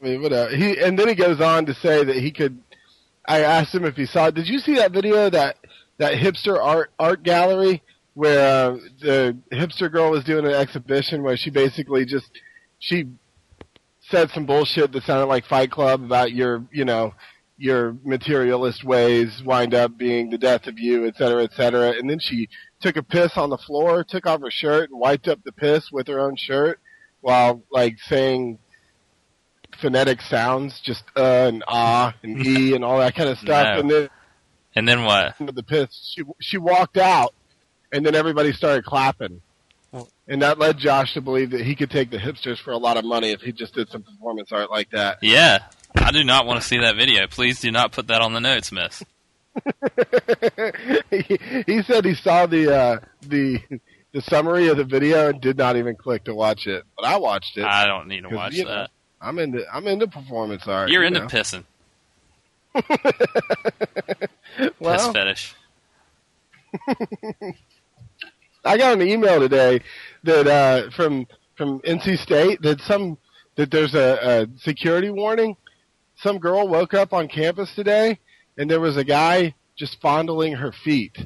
[0.00, 0.54] I mean, whatever.
[0.54, 2.58] He and then he goes on to say that he could.
[3.26, 4.30] I asked him if he saw.
[4.30, 5.56] Did you see that video that
[5.98, 7.82] that hipster art art gallery
[8.14, 12.26] where uh, the hipster girl was doing an exhibition where she basically just
[12.78, 13.06] she
[14.10, 17.14] said some bullshit that sounded like Fight Club about your you know
[17.60, 21.90] your materialist ways wind up being the death of you, et cetera, et cetera.
[21.90, 22.48] And then she
[22.80, 25.92] took a piss on the floor, took off her shirt, and wiped up the piss
[25.92, 26.80] with her own shirt
[27.20, 28.58] while like saying
[29.80, 33.74] phonetic sounds, just uh and ah and e and all that kind of stuff.
[33.74, 33.80] No.
[33.80, 34.08] And then
[34.74, 35.34] And then what?
[35.38, 37.34] the piss, she she walked out,
[37.92, 39.42] and then everybody started clapping.
[40.28, 42.96] And that led Josh to believe that he could take the hipsters for a lot
[42.96, 45.18] of money if he just did some performance art like that.
[45.20, 45.58] Yeah.
[45.96, 47.26] I do not want to see that video.
[47.26, 49.02] Please do not put that on the notes, miss.
[51.10, 53.60] he, he said he saw the uh, the
[54.12, 57.16] the summary of the video and did not even click to watch it, but I
[57.18, 57.64] watched it.
[57.64, 58.90] I don't need to watch know, that.
[59.20, 60.90] I'm into I'm into performance art.
[60.90, 61.26] You're you into know.
[61.26, 61.64] pissing.
[64.56, 65.54] Piss well, fetish.
[68.64, 69.80] I got an email today
[70.24, 71.26] that uh, from
[71.56, 73.18] from NC State that some
[73.56, 75.56] that there's a, a security warning.
[76.22, 78.18] Some girl woke up on campus today,
[78.58, 81.16] and there was a guy just fondling her feet.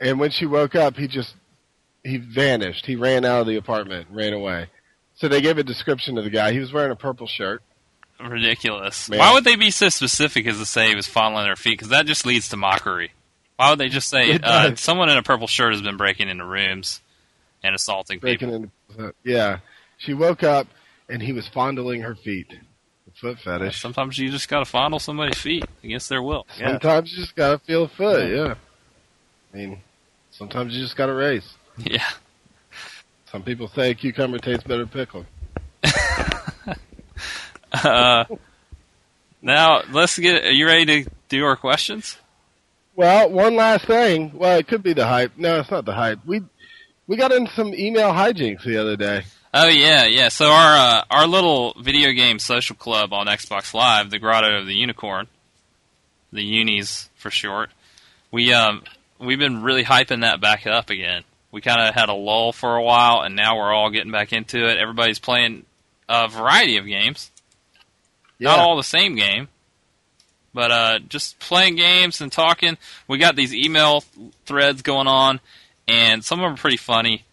[0.00, 1.34] And when she woke up, he just
[2.04, 2.84] he vanished.
[2.84, 4.68] He ran out of the apartment, ran away.
[5.14, 6.52] So they gave a description of the guy.
[6.52, 7.62] He was wearing a purple shirt.
[8.20, 9.08] Ridiculous.
[9.08, 9.18] Man.
[9.18, 11.78] Why would they be so specific as to say he was fondling her feet?
[11.78, 13.12] Because that just leads to mockery.
[13.56, 16.44] Why would they just say uh, someone in a purple shirt has been breaking into
[16.44, 17.00] rooms
[17.62, 18.48] and assaulting people?
[18.48, 19.58] Breaking into yeah.
[19.98, 20.66] She woke up
[21.08, 22.48] and he was fondling her feet.
[23.22, 23.80] Foot fetish.
[23.80, 26.44] Sometimes you just gotta fondle somebody's feet against their will.
[26.58, 26.70] Yeah.
[26.72, 28.54] Sometimes you just gotta feel the foot, yeah.
[29.54, 29.80] I mean,
[30.32, 31.54] sometimes you just gotta race.
[31.78, 32.08] Yeah.
[33.26, 35.26] Some people say cucumber tastes better pickled.
[37.72, 38.26] Uh,
[39.40, 40.44] now let's get.
[40.44, 42.18] Are you ready to do our questions?
[42.94, 44.32] Well, one last thing.
[44.34, 45.38] Well, it could be the hype.
[45.38, 46.18] No, it's not the hype.
[46.26, 46.42] We
[47.06, 49.22] we got in some email hijinks the other day.
[49.54, 50.28] Oh yeah, yeah.
[50.28, 54.66] So our uh, our little video game social club on Xbox Live, the Grotto of
[54.66, 55.26] the Unicorn,
[56.32, 57.70] the Unis for short.
[58.30, 58.82] We um
[59.18, 61.24] we've been really hyping that back up again.
[61.50, 64.32] We kind of had a lull for a while, and now we're all getting back
[64.32, 64.78] into it.
[64.78, 65.66] Everybody's playing
[66.08, 67.30] a variety of games,
[68.40, 69.48] not all the same game,
[70.54, 72.78] but uh, just playing games and talking.
[73.06, 74.02] We got these email
[74.46, 75.40] threads going on,
[75.86, 77.24] and some of them are pretty funny.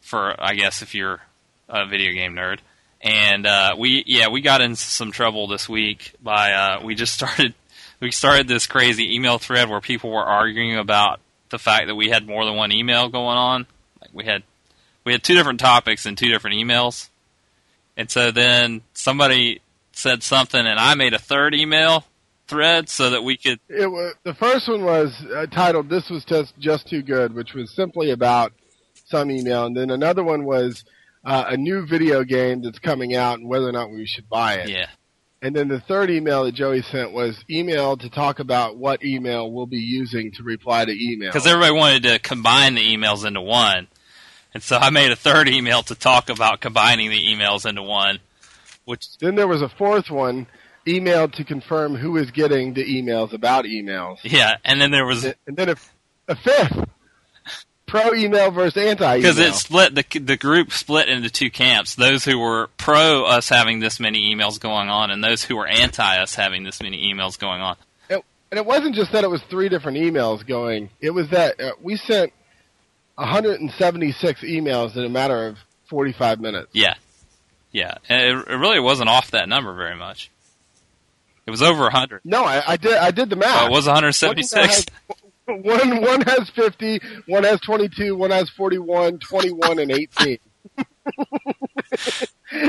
[0.00, 1.20] For I guess if you're
[1.70, 2.58] a video game nerd.
[3.00, 7.14] And uh, we, yeah, we got into some trouble this week by uh, we just
[7.20, 7.54] started
[8.00, 12.08] we started this crazy email thread where people were arguing about the fact that we
[12.08, 13.66] had more than one email going on.
[14.00, 14.42] Like we had
[15.04, 17.08] we had two different topics and two different emails.
[17.96, 19.60] And so then somebody
[19.92, 22.04] said something, and I made a third email
[22.46, 23.60] thread so that we could.
[23.68, 27.52] It was, the first one was uh, titled "This was just just too good," which
[27.52, 28.52] was simply about
[29.06, 30.84] some email, and then another one was
[31.24, 34.54] uh, a new video game that's coming out and whether or not we should buy
[34.54, 34.68] it.
[34.70, 34.86] Yeah,
[35.42, 39.50] And then the third email that Joey sent was email to talk about what email
[39.50, 41.28] we'll be using to reply to email.
[41.30, 43.88] because everybody wanted to combine the emails into one,
[44.54, 48.18] and so I made a third email to talk about combining the emails into one.
[48.86, 50.46] Which Then there was a fourth one,
[50.88, 54.16] email to confirm who is getting the emails about emails.
[54.24, 55.76] yeah, and then there was And then a,
[56.28, 56.88] a fifth,
[57.90, 59.16] pro email versus anti email.
[59.16, 63.48] because it split the the group split into two camps: those who were pro us
[63.48, 67.12] having this many emails going on, and those who were anti us having this many
[67.12, 67.76] emails going on.
[68.52, 70.90] And it wasn't just that it was three different emails going.
[71.00, 72.32] It was that uh, we sent
[73.14, 75.56] 176 emails in a matter of
[75.88, 76.68] 45 minutes.
[76.72, 76.94] Yeah,
[77.70, 80.32] yeah, and it, it really wasn't off that number very much.
[81.46, 82.22] It was over hundred.
[82.24, 82.94] No, I, I did.
[82.94, 83.62] I did the math.
[83.62, 84.86] Oh, it was 176.
[85.62, 90.38] One one has 50, one has 22, one has 41, 21, and 18.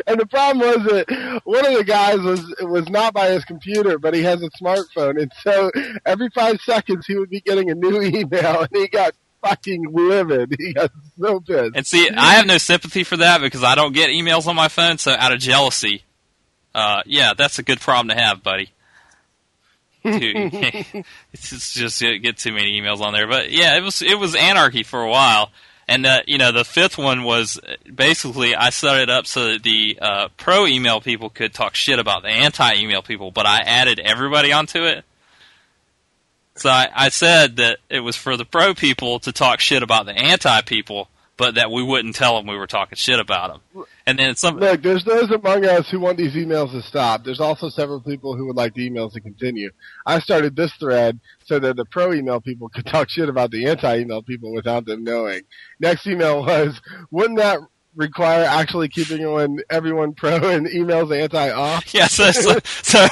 [0.07, 3.99] and the problem was that one of the guys was was not by his computer,
[3.99, 5.69] but he has a smartphone, and so
[6.05, 9.13] every five seconds he would be getting a new email, and he got
[9.43, 10.55] fucking livid.
[10.57, 11.75] He got so pissed.
[11.75, 14.67] And see, I have no sympathy for that because I don't get emails on my
[14.67, 14.97] phone.
[14.97, 16.03] So out of jealousy,
[16.73, 18.69] uh, yeah, that's a good problem to have, buddy.
[20.03, 20.53] Dude,
[21.33, 23.27] it's just, get too many emails on there.
[23.27, 25.51] But yeah, it was it was anarchy for a while.
[25.87, 29.51] And uh, you know, the fifth one was uh, basically I set it up so
[29.51, 33.45] that the uh, pro email people could talk shit about the anti email people, but
[33.45, 35.03] I added everybody onto it.
[36.55, 40.05] So I, I said that it was for the pro people to talk shit about
[40.05, 41.09] the anti people,
[41.41, 43.85] but that we wouldn't tell them we were talking shit about them.
[44.05, 47.23] And then some Look, there's those among us who want these emails to stop.
[47.23, 49.71] There's also several people who would like the emails to continue.
[50.05, 53.65] I started this thread so that the pro email people could talk shit about the
[53.65, 55.41] anti email people without them knowing.
[55.79, 57.57] Next email was, wouldn't that
[57.95, 61.85] require actually keeping everyone, everyone pro and emails anti off?
[61.95, 63.07] Yeah, so so so,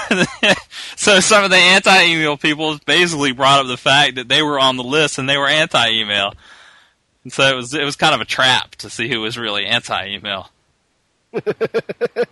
[0.96, 4.78] so some of the anti-email people basically brought up the fact that they were on
[4.78, 6.34] the list and they were anti-email,
[7.24, 9.66] and so it was it was kind of a trap to see who was really
[9.66, 10.50] anti-email.
[11.34, 12.26] PK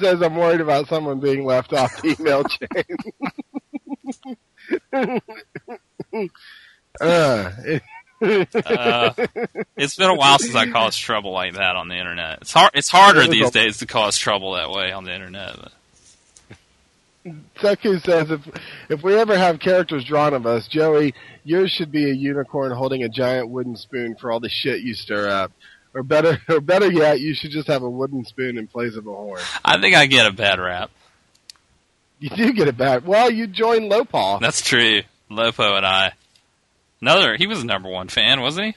[0.00, 2.84] says I'm worried about someone being left off the email chain.
[7.00, 7.82] uh, it-
[8.22, 9.14] Uh,
[9.78, 12.40] it's been a while since I caused trouble like that on the internet.
[12.42, 12.72] It's hard.
[12.74, 15.56] It's harder these days to cause trouble that way on the internet.
[15.58, 15.72] But.
[17.26, 18.40] Seku says if
[18.88, 23.02] if we ever have characters drawn of us, Joey, yours should be a unicorn holding
[23.02, 25.52] a giant wooden spoon for all the shit you stir up.
[25.92, 29.06] Or better, or better yet, you should just have a wooden spoon in place of
[29.06, 29.40] a horn.
[29.64, 30.90] I think I get a bad rap.
[32.20, 33.06] You do get it back.
[33.06, 34.40] Well, you joined Lopal.
[34.40, 35.02] That's true.
[35.30, 36.12] Lopo and I.
[37.00, 37.36] Another.
[37.36, 38.74] He was a number one fan, wasn't he?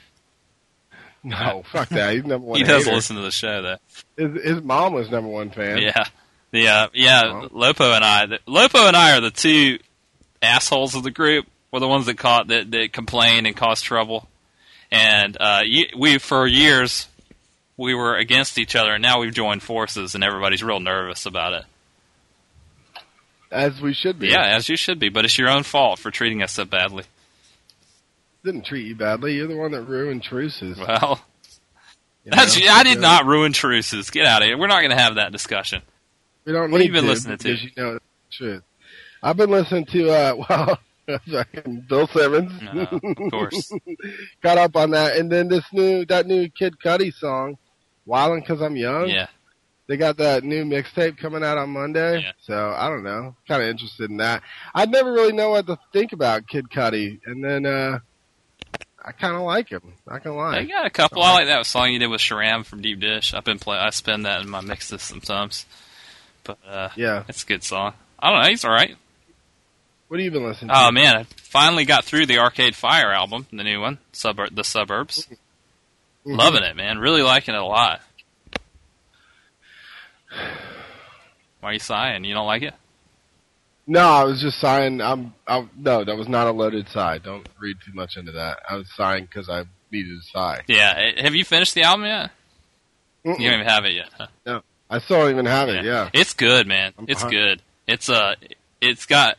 [1.30, 2.14] No, fuck that.
[2.14, 2.58] He's number one.
[2.58, 2.96] he does hater.
[2.96, 3.76] listen to the show, though.
[4.16, 5.78] His, his mom was number one fan.
[5.78, 6.04] Yeah.
[6.54, 7.48] The uh, yeah.
[7.52, 8.26] Lopo and I.
[8.26, 9.80] The, Lopo and I are the two
[10.40, 11.48] assholes of the group.
[11.72, 14.28] We're the ones that caught that, that complain and cause trouble.
[14.88, 15.62] And uh,
[15.98, 17.08] we for years
[17.76, 21.54] we were against each other, and now we've joined forces, and everybody's real nervous about
[21.54, 21.64] it.
[23.50, 24.28] As we should be.
[24.28, 25.08] Yeah, as you should be.
[25.08, 27.02] But it's your own fault for treating us so badly.
[28.44, 29.34] Didn't treat you badly.
[29.34, 30.78] You're the one that ruined truces.
[30.78, 31.20] Well,
[32.24, 32.36] you know?
[32.38, 34.10] I did not ruin truces.
[34.10, 34.56] Get out of here.
[34.56, 35.82] We're not going to have that discussion.
[36.44, 37.54] We don't What have need you been to, listening to?
[37.54, 38.62] You know the truth.
[39.22, 40.78] I've been listening to uh well
[41.88, 42.52] Bill Simmons.
[42.62, 43.72] No, of course.
[44.42, 47.56] Got up on that, and then this new that new Kid Cudi song,
[48.06, 49.26] "Wildin' Cause I'm Young." Yeah.
[49.86, 52.32] They got that new mixtape coming out on Monday, Yeah.
[52.40, 53.36] so I don't know.
[53.46, 54.42] Kind of interested in that.
[54.74, 57.98] I'd never really know what to think about Kid Cudi, and then uh
[59.04, 59.92] I kind of like him.
[60.08, 60.62] Not gonna lie.
[60.62, 61.22] They got a couple.
[61.22, 63.34] I like that song you did with Sharam from Deep Dish.
[63.34, 63.76] I've been play.
[63.76, 65.66] I spin that in my mixes sometimes.
[66.44, 67.24] But uh, Yeah.
[67.28, 67.94] it's a good song.
[68.18, 68.48] I don't know.
[68.48, 68.96] He's all right.
[70.08, 70.86] What have you been listening to?
[70.86, 74.62] Oh man, I finally got through the Arcade Fire album, the new one, Suburb, the
[74.64, 75.26] Suburbs.
[76.26, 76.38] Mhm.
[76.38, 76.98] Loving it, man.
[76.98, 78.00] Really liking it a lot.
[81.60, 82.24] Why are you sighing?
[82.24, 82.74] You don't like it?
[83.86, 85.00] No, I was just sighing.
[85.00, 85.34] I'm.
[85.46, 87.18] I, no, that was not a loaded sigh.
[87.18, 88.60] Don't read too much into that.
[88.68, 90.62] I was sighing because I needed to sigh.
[90.66, 90.94] Yeah.
[90.96, 92.30] eh, Have you finished the album yet?
[93.26, 93.38] Mm-mm.
[93.38, 94.08] You don't even have it yet.
[94.46, 94.60] Huh?
[94.94, 95.84] I still don't even have it.
[95.84, 96.08] Yeah.
[96.12, 96.92] It's good, man.
[97.08, 97.60] It's good.
[97.88, 98.36] It's uh
[98.80, 99.36] it's got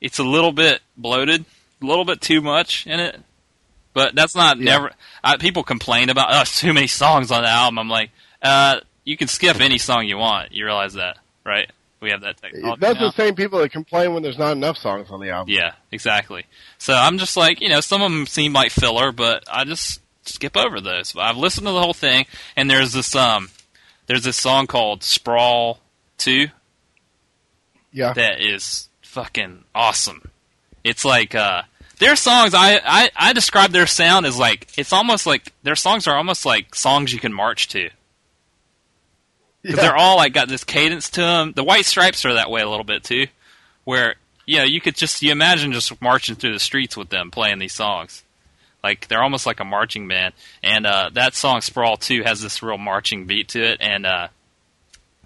[0.00, 1.44] it's a little bit bloated,
[1.82, 3.20] a little bit too much in it.
[3.92, 4.64] But that's not Yeah.
[4.64, 7.78] never I, people complain about oh, too many songs on the album.
[7.78, 8.10] I'm like,
[8.42, 10.52] uh you can skip any song you want.
[10.52, 11.70] You realize that, right?
[12.00, 12.80] We have that technology.
[12.80, 13.10] That's now.
[13.10, 15.52] the same people that complain when there's not enough songs on the album.
[15.54, 16.44] Yeah, exactly.
[16.78, 20.00] So I'm just like, you know, some of them seem like filler, but I just
[20.24, 21.12] skip over those.
[21.12, 23.48] But I've listened to the whole thing, and there's this um,
[24.06, 25.80] there's this song called Sprawl
[26.18, 26.48] Two
[27.92, 28.12] Yeah.
[28.14, 30.30] that is fucking awesome.
[30.84, 31.62] It's like uh,
[31.98, 32.54] their songs.
[32.54, 36.46] I, I I describe their sound as like it's almost like their songs are almost
[36.46, 37.90] like songs you can march to.
[39.62, 41.52] because they're all like got this cadence to them.
[41.56, 43.26] The White Stripes are that way a little bit too,
[43.84, 44.14] where
[44.46, 47.58] you know you could just you imagine just marching through the streets with them playing
[47.58, 48.22] these songs.
[48.82, 52.62] Like they're almost like a marching band, and uh, that song "Sprawl" too has this
[52.62, 54.28] real marching beat to it, and uh,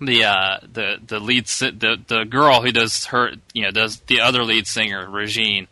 [0.00, 4.00] the uh, the the lead si- the the girl who does her you know does
[4.00, 5.66] the other lead singer Regine,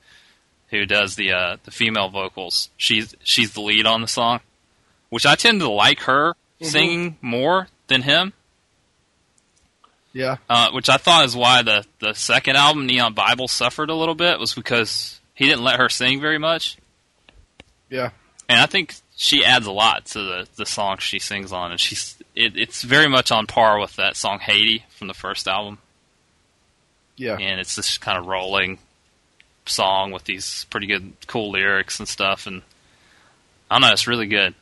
[0.69, 2.69] who does the uh, the female vocals.
[2.77, 4.41] She's she's the lead on the song,
[5.09, 8.35] which I tend to like her singing more than him
[10.19, 10.37] yeah.
[10.49, 14.15] uh, which I thought is why the the second album, Neon Bible, suffered a little
[14.15, 16.77] bit, was because he didn't let her sing very much.
[17.91, 18.11] Yeah.
[18.49, 21.79] And I think she adds a lot to the the song she sings on, and
[21.81, 25.79] she's it, it's very much on par with that song Haiti from the first album,
[27.17, 27.37] Yeah.
[27.39, 28.79] and it's this kind of rolling
[29.67, 32.63] song with these pretty good, cool lyrics and stuff, and
[33.71, 33.93] I don't know.
[33.93, 34.55] It's really good.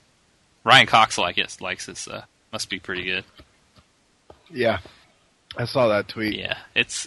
[0.64, 3.24] Ryan Cox like it, likes it, so must be pretty good.
[4.50, 4.78] Yeah,
[5.56, 6.36] I saw that tweet.
[6.36, 7.06] Yeah, it's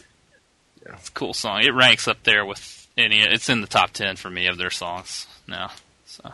[0.85, 1.61] it's a cool song.
[1.63, 3.19] It ranks up there with any.
[3.19, 5.71] It's in the top ten for me of their songs now.
[6.09, 6.33] So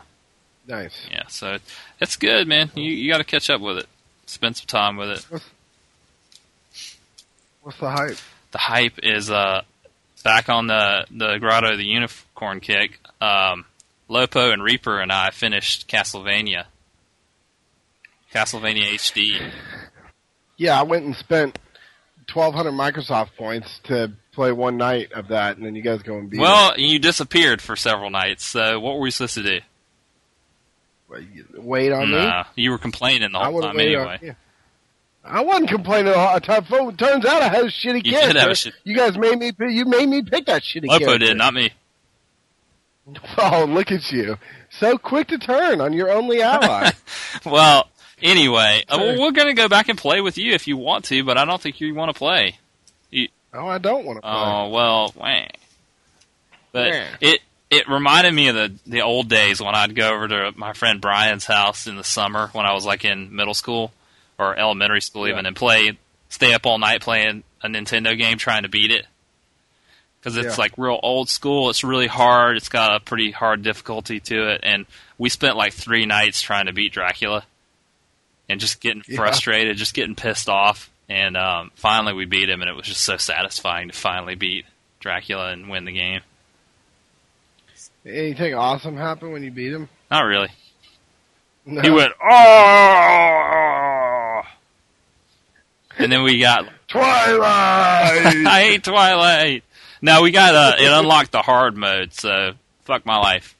[0.66, 1.06] Nice.
[1.10, 1.58] yeah, so
[2.00, 2.70] it's good, man.
[2.74, 3.86] You you got to catch up with it.
[4.26, 5.42] Spend some time with it.
[7.62, 8.16] What's the hype?
[8.52, 9.62] The hype is uh
[10.24, 12.98] back on the the Grotto the Unicorn kick.
[13.20, 13.64] Um,
[14.10, 16.64] Lopo and Reaper and I finished Castlevania.
[18.32, 19.50] Castlevania HD.
[20.56, 21.58] Yeah, I went and spent
[22.26, 26.16] twelve hundred Microsoft points to play one night of that, and then you guys go
[26.18, 28.44] and beat Well, you disappeared for several nights.
[28.44, 29.60] So what were we supposed to do?
[31.56, 32.30] Wait on me.
[32.56, 34.18] You were complaining the whole time anyway.
[34.20, 34.36] on you.
[35.24, 36.64] I wasn't complaining the whole time.
[36.64, 38.32] Fo- Turns out I had a shitty You character.
[38.34, 39.52] did have a shit- You guys made me.
[39.72, 41.18] You made me pick that shitty Lopo character.
[41.26, 41.70] did, not me.
[43.38, 44.36] Oh, look at you!
[44.70, 46.90] So quick to turn on your only ally.
[47.46, 47.88] Well,
[48.20, 49.20] anyway, uh, Sure.
[49.20, 51.44] we're going to go back and play with you if you want to, but I
[51.44, 52.58] don't think you want to play.
[53.54, 54.30] Oh, I don't want to play.
[54.32, 55.46] Oh well, wah.
[56.72, 57.08] but Yeah.
[57.20, 60.72] it it reminded me of the the old days when I'd go over to my
[60.72, 63.92] friend Brian's house in the summer when I was like in middle school
[64.38, 68.62] or elementary school even, and play stay up all night playing a Nintendo game trying
[68.64, 69.06] to beat it
[70.20, 70.62] because it's Yeah.
[70.62, 71.70] like real old school.
[71.70, 72.56] It's really hard.
[72.56, 74.86] It's got a pretty hard difficulty to it, and
[75.18, 77.44] we spent like three nights trying to beat Dracula
[78.48, 79.16] and just getting Yeah.
[79.16, 80.90] frustrated, just getting pissed off.
[81.08, 84.64] And um, finally, we beat him, and it was just so satisfying to finally beat
[85.00, 86.22] Dracula and win the game.
[88.04, 89.88] Anything awesome happen when you beat him?
[90.10, 90.48] Not really.
[91.64, 91.80] No.
[91.82, 92.82] He went, oh!
[95.98, 97.26] And then we got, Twilight.
[98.46, 99.64] I hate Twilight.
[100.00, 102.52] Now we got, uh, it unlocked the hard mode, so
[102.84, 103.55] fuck my life.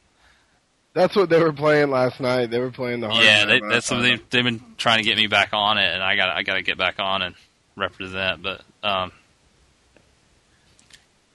[0.96, 2.46] That's what they were playing last night.
[2.50, 4.30] They were playing the hard yeah, they, that's what they, night.
[4.30, 6.62] they've been trying to get me back on it, and I got, I got to
[6.62, 7.34] get back on and
[7.76, 8.42] represent.
[8.42, 9.12] But um,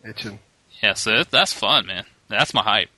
[0.03, 0.39] Itching.
[0.81, 2.05] yeah, so it, that's fun, man.
[2.27, 2.89] That's my hype.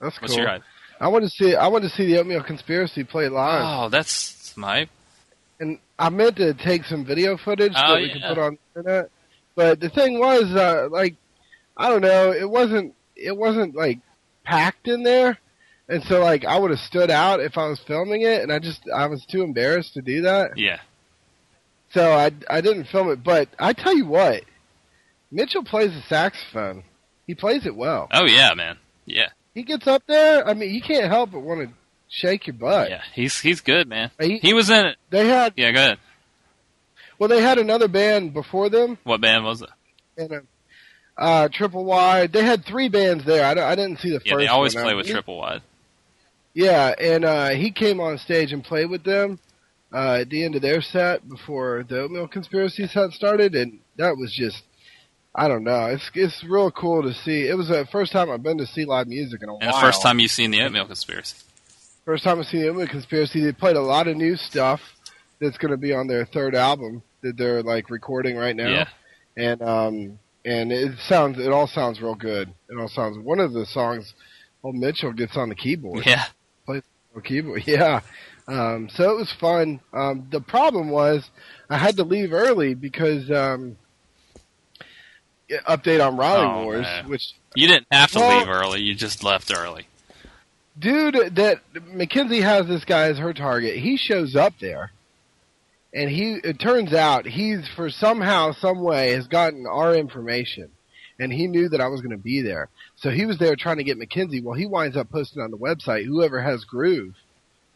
[0.00, 0.42] That's What's cool.
[0.42, 0.62] your hype?
[0.98, 1.54] I want to see.
[1.54, 4.88] I want to see the Oatmeal Conspiracy play live, Oh, that's my hype.
[5.60, 8.12] and I meant to take some video footage Oh, that we yeah.
[8.14, 9.10] could put on the internet.
[9.54, 11.16] But the thing was, uh, like,
[11.76, 12.32] I don't know.
[12.32, 12.94] It wasn't.
[13.16, 13.98] It wasn't like
[14.44, 15.38] packed in there,
[15.92, 18.58] and so like I would have stood out if I was filming it, and I
[18.58, 20.56] just I was too embarrassed to do that.
[20.56, 20.80] Yeah.
[21.92, 23.22] So I I didn't film it.
[23.22, 24.42] But I tell you what,
[25.30, 26.84] Mitchell plays the saxophone.
[27.26, 28.08] He plays it well.
[28.12, 28.78] Oh yeah, man.
[29.04, 30.46] Yeah, He gets up there.
[30.46, 31.74] I mean, you can't help but want to
[32.08, 32.90] shake your butt.
[32.90, 33.02] yeah.
[33.14, 34.10] He's he's good, man.
[34.20, 34.96] He- He was in it.
[35.10, 35.98] They had Yeah, go ahead.
[37.18, 39.68] well, they had another band before them, What band was it?
[40.16, 40.42] and a,
[41.16, 42.26] uh, Triple Y.
[42.28, 43.44] They had three bands there.
[43.44, 44.42] I, I didn't see the Yeah, first.
[44.42, 44.84] they always one.
[44.84, 45.62] play with triple wide.
[46.54, 49.38] Yeah, and uh, he came on stage and played with them
[49.92, 54.16] uh, at the end of their set before the Oatmeal Conspiracy set started, and that
[54.16, 54.62] was just.
[55.34, 55.86] I don't know.
[55.86, 57.48] It's it's real cool to see.
[57.48, 59.68] It was the first time I've been to see live music in a And while.
[59.70, 61.38] And the first time you've seen the Oatmeal Conspiracy.
[62.04, 63.42] First time I've seen the Oatmeal Conspiracy.
[63.42, 64.82] They played a lot of new stuff
[65.40, 68.68] that's going to be on their third album that they're like recording right now.
[68.68, 68.88] Yeah.
[69.34, 72.52] and um and it sounds it all sounds real good.
[72.68, 74.12] It all sounds one of the songs.
[74.62, 76.04] Old Mitchell gets on the keyboard.
[76.04, 76.24] Yeah.
[77.20, 78.00] Keyboard, yeah.
[78.48, 79.80] Um, so it was fun.
[79.92, 81.28] Um, the problem was
[81.70, 83.76] I had to leave early because um,
[85.66, 87.08] update on Raleigh Oh, Wars, man.
[87.08, 88.80] which You didn't have to Well- leave early.
[88.82, 89.86] You just left early.
[90.78, 91.60] dude that
[91.92, 93.76] Mackenzie has this guy as her target.
[93.76, 94.90] He shows up there,
[95.92, 100.70] and he it turns out he's for somehow, some way has gotten our information,
[101.20, 102.68] and he knew that I was going to be there.
[103.02, 104.40] So he was there trying to get Mackenzie.
[104.40, 106.06] Well, he winds up posting on the website.
[106.06, 107.14] Whoever has Groove,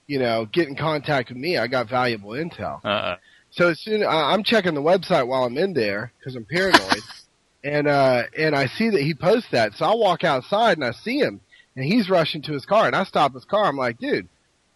[0.06, 1.58] you know, get in contact with me.
[1.58, 2.80] I got valuable intel.
[2.84, 3.16] Uh,
[3.50, 7.02] So as soon I I'm checking the website while I'm in there because I'm paranoid,
[7.64, 9.72] and uh, and I see that he posts that.
[9.74, 11.40] So I walk outside and I see him,
[11.74, 13.64] and he's rushing to his car, and I stop his car.
[13.64, 14.28] I'm like, dude,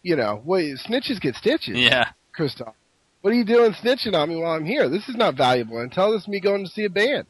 [0.03, 2.09] you know, what snitches get stitches, yeah.
[2.33, 2.75] Christoph.
[3.21, 4.89] What are you doing snitching on me while I'm here?
[4.89, 6.13] This is not valuable intel.
[6.13, 7.27] This is me going to see a band.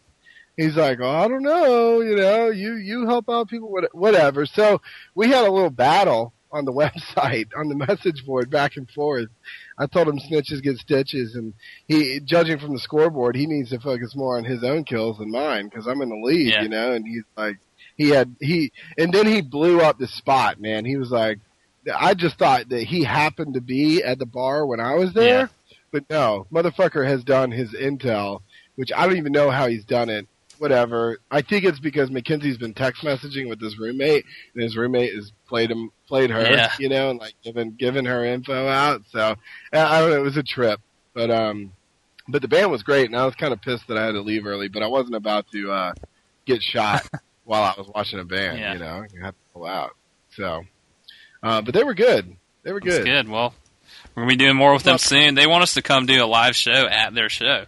[0.56, 4.44] He's like, oh, I don't know, you know, you you help out people, whatever.
[4.46, 4.80] So
[5.14, 9.28] we had a little battle on the website, on the message board, back and forth.
[9.78, 11.54] I told him snitches get stitches, and
[11.86, 15.30] he, judging from the scoreboard, he needs to focus more on his own kills than
[15.30, 16.62] mine because I'm in the lead, Yeah.
[16.62, 16.92] you know.
[16.92, 17.56] And he's like,
[17.96, 20.84] he had he, and then he blew up the spot, man.
[20.84, 21.38] He was like,
[21.94, 25.40] I just thought that he happened to be at the bar when I was there,
[25.40, 25.46] Yeah.
[25.90, 28.40] but no, motherfucker has done his intel,
[28.74, 30.26] which I don't even know how he's done it.
[30.60, 31.18] Whatever.
[31.30, 35.32] I think it's because Mackenzie's been text messaging with his roommate, and his roommate has
[35.48, 36.70] played him, played her, Yeah.
[36.78, 39.02] you know, and like given given her info out.
[39.10, 39.34] So
[39.72, 40.16] I don't know.
[40.16, 40.78] It was a trip,
[41.14, 41.72] but um,
[42.28, 44.20] but the band was great, and I was kind of pissed that I had to
[44.20, 45.92] leave early, but I wasn't about to uh
[46.46, 47.08] get shot
[47.44, 48.58] while I was watching a band.
[48.58, 48.72] Yeah.
[48.74, 49.96] You know, you have to pull out.
[50.36, 50.62] So,
[51.42, 52.36] uh, but they were good.
[52.62, 53.06] They were That's good.
[53.06, 53.28] good.
[53.28, 53.54] Well,
[54.14, 55.34] we're gonna be doing more with them soon.
[55.34, 57.64] They want us to come do a live show at their show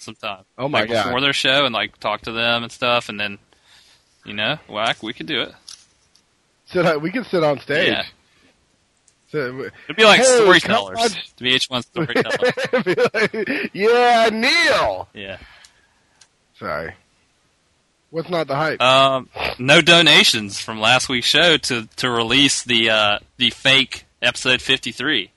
[0.00, 0.44] sometime.
[0.58, 1.04] Oh my like god!
[1.04, 3.38] Before their show and like talk to them and stuff, and then
[4.24, 5.52] you know, whack, we could do it.
[6.66, 7.88] Sit on, we can sit on stage.
[7.88, 8.04] Yeah.
[9.30, 11.14] So, It'd be like Hey, storytellers.
[11.36, 12.84] To be H1 storytellers.
[12.84, 15.08] Be like, yeah, Neil.
[15.14, 15.38] yeah.
[16.58, 16.94] Sorry.
[18.10, 18.80] What's not the hype?
[18.82, 19.28] Um,
[19.60, 25.30] no donations from last week's show to to release the uh, the fake episode 53.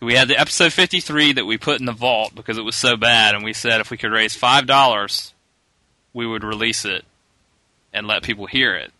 [0.00, 2.96] We had the episode 53 that we put in the vault because it was so
[2.96, 5.34] bad, and we said if we could raise five dollars,
[6.14, 7.04] we would release it
[7.92, 8.92] and let people hear it.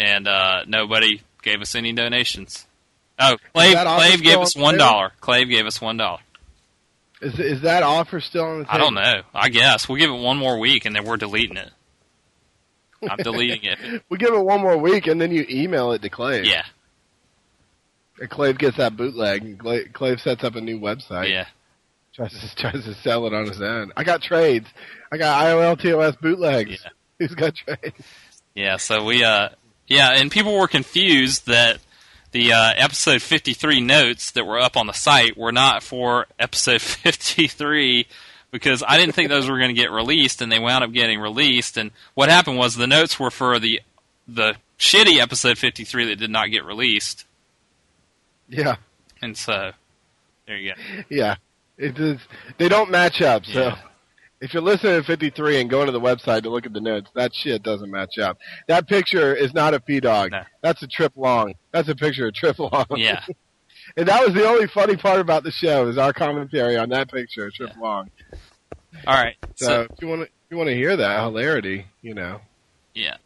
[0.00, 2.66] And uh, nobody gave us any donations.
[3.18, 5.10] Oh, Clave, Clave gave us one sale?
[5.20, 6.20] Clave gave us one dollar.
[7.20, 8.74] is is that offer still on the table?
[8.74, 9.22] I don't know.
[9.34, 11.70] I guess we'll give it one more week, and then we're deleting it.
[13.08, 14.02] I'm deleting it.
[14.08, 16.46] We give it one more week, and then you email it to Clave.
[16.46, 16.64] Yeah,
[18.28, 21.30] Clave gets that bootleg, and Cla- Clave sets up a new website.
[21.30, 21.46] yeah.
[22.14, 23.92] Tries to tries to sell it on his own.
[23.96, 24.68] I got trades.
[25.10, 26.70] I got IOLTOS bootlegs.
[26.70, 26.90] Yeah.
[27.18, 28.06] Who's got trades?
[28.54, 29.48] Yeah, so we, uh,
[29.88, 31.78] yeah, and people were confused that
[32.30, 36.80] the uh, episode 53 notes that were up on the site were not for episode
[37.28, 38.06] 53
[38.50, 41.18] because I didn't think those were going to get released, and they wound up getting
[41.20, 41.76] released.
[41.76, 43.80] And what happened was the notes were for the
[44.28, 47.24] the shitty episode 53 that did not get released,
[48.48, 48.76] Yeah,
[49.22, 49.72] and so
[50.46, 50.80] there you go.
[51.08, 51.36] yeah.
[51.76, 52.20] It is.
[52.58, 53.44] They don't match up.
[53.46, 53.78] So Yeah.
[54.40, 57.10] if you're listening to 53 and going to the website to look at the notes,
[57.14, 58.38] that shit doesn't match up.
[58.68, 60.30] That picture is not a P dog.
[60.30, 60.42] No.
[60.62, 61.54] That's a trip long.
[61.72, 62.84] That's a picture of trip long.
[62.94, 63.24] Yeah,
[63.96, 67.10] and that was the only funny part about the show is our commentary on that
[67.10, 68.10] picture, trip long.
[69.06, 69.34] all right.
[69.56, 72.40] So, So, if you want to, you want to hear that hilarity, you know,
[72.94, 73.16] yeah,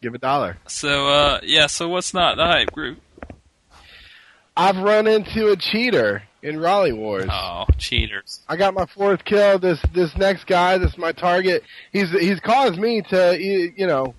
[0.00, 0.56] give a dollar.
[0.66, 3.00] so uh, yeah, so what's not the hype group?
[4.58, 7.26] I've run into a cheater in Raleigh Wars.
[7.30, 8.40] Oh, cheaters.
[8.48, 9.58] I got my fourth kill.
[9.58, 11.62] This this next guy, this my target.
[11.92, 14.14] He's he's caused me to you you know,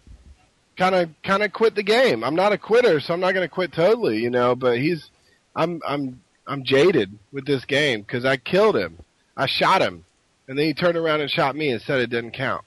[0.78, 2.24] kind of kind of quit the game.
[2.24, 4.56] I'm not a quitter, so I'm not going to quit totally, you know.
[4.56, 5.10] But he's
[5.56, 8.98] I'm I'm I'm jaded with this game because I killed him.
[9.36, 10.06] I shot him,
[10.48, 12.64] and then he turned around and shot me and said it didn't count.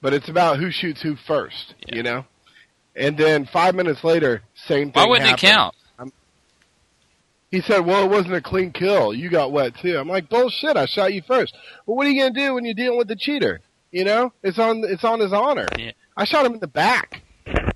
[0.00, 1.96] But it's about who shoots who first, Yeah.
[1.96, 2.24] you know.
[2.94, 5.02] And then five minutes later, same thing.
[5.02, 5.48] Why wouldn't happened.
[5.48, 5.74] it count?
[7.50, 9.14] He said, "Well, it wasn't a clean kill.
[9.14, 10.76] You got wet too." I'm like, "Bullshit!
[10.76, 11.54] I shot you first.
[11.86, 13.60] Well, what are you gonna do when you're dealing with the cheater?
[13.90, 15.66] You know, it's on it's on his honor.
[15.78, 15.92] Yeah.
[16.16, 17.22] I shot him in the back,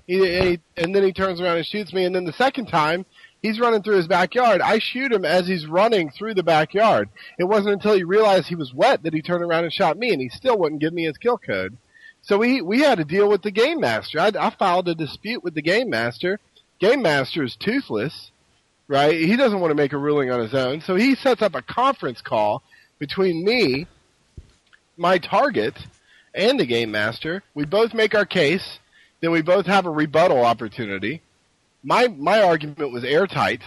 [0.05, 2.03] he, he, and then he turns around and shoots me.
[2.03, 3.05] And then the second time,
[3.41, 4.61] he's running through his backyard.
[4.61, 7.09] I shoot him as he's running through the backyard.
[7.39, 10.11] It wasn't until he realized he was wet that he turned around and shot me,
[10.11, 11.77] and he still wouldn't give me his kill code.
[12.21, 14.19] So we we had to deal with the game master.
[14.19, 16.39] I, I filed a dispute with the game master.
[16.79, 18.31] Game master is toothless
[18.93, 19.15] right?
[19.15, 21.63] He doesn't want to make a ruling on his own, so he sets up a
[21.63, 22.61] conference call
[22.99, 23.87] between me,
[24.97, 25.73] my target,
[26.35, 27.41] and the game master.
[27.55, 28.77] We both make our case,
[29.19, 31.23] then we both have a rebuttal opportunity.
[31.81, 33.61] My my argument was airtight.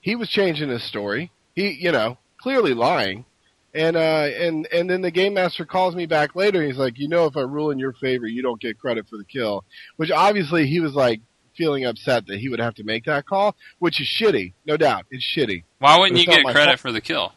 [0.00, 1.30] He was changing his story.
[1.54, 3.26] He, you know, clearly lying.
[3.74, 6.98] And uh and and then the game master calls me back later and he's like,
[6.98, 9.64] "You know if I rule in your favor, you don't get credit for the kill."
[9.96, 11.20] Which obviously he was like
[11.56, 15.06] feeling upset that he would have to make that call, which is shitty, no doubt.
[15.10, 15.64] It's shitty.
[15.78, 16.80] Why wouldn't you get credit fault.
[16.80, 17.32] for the kill?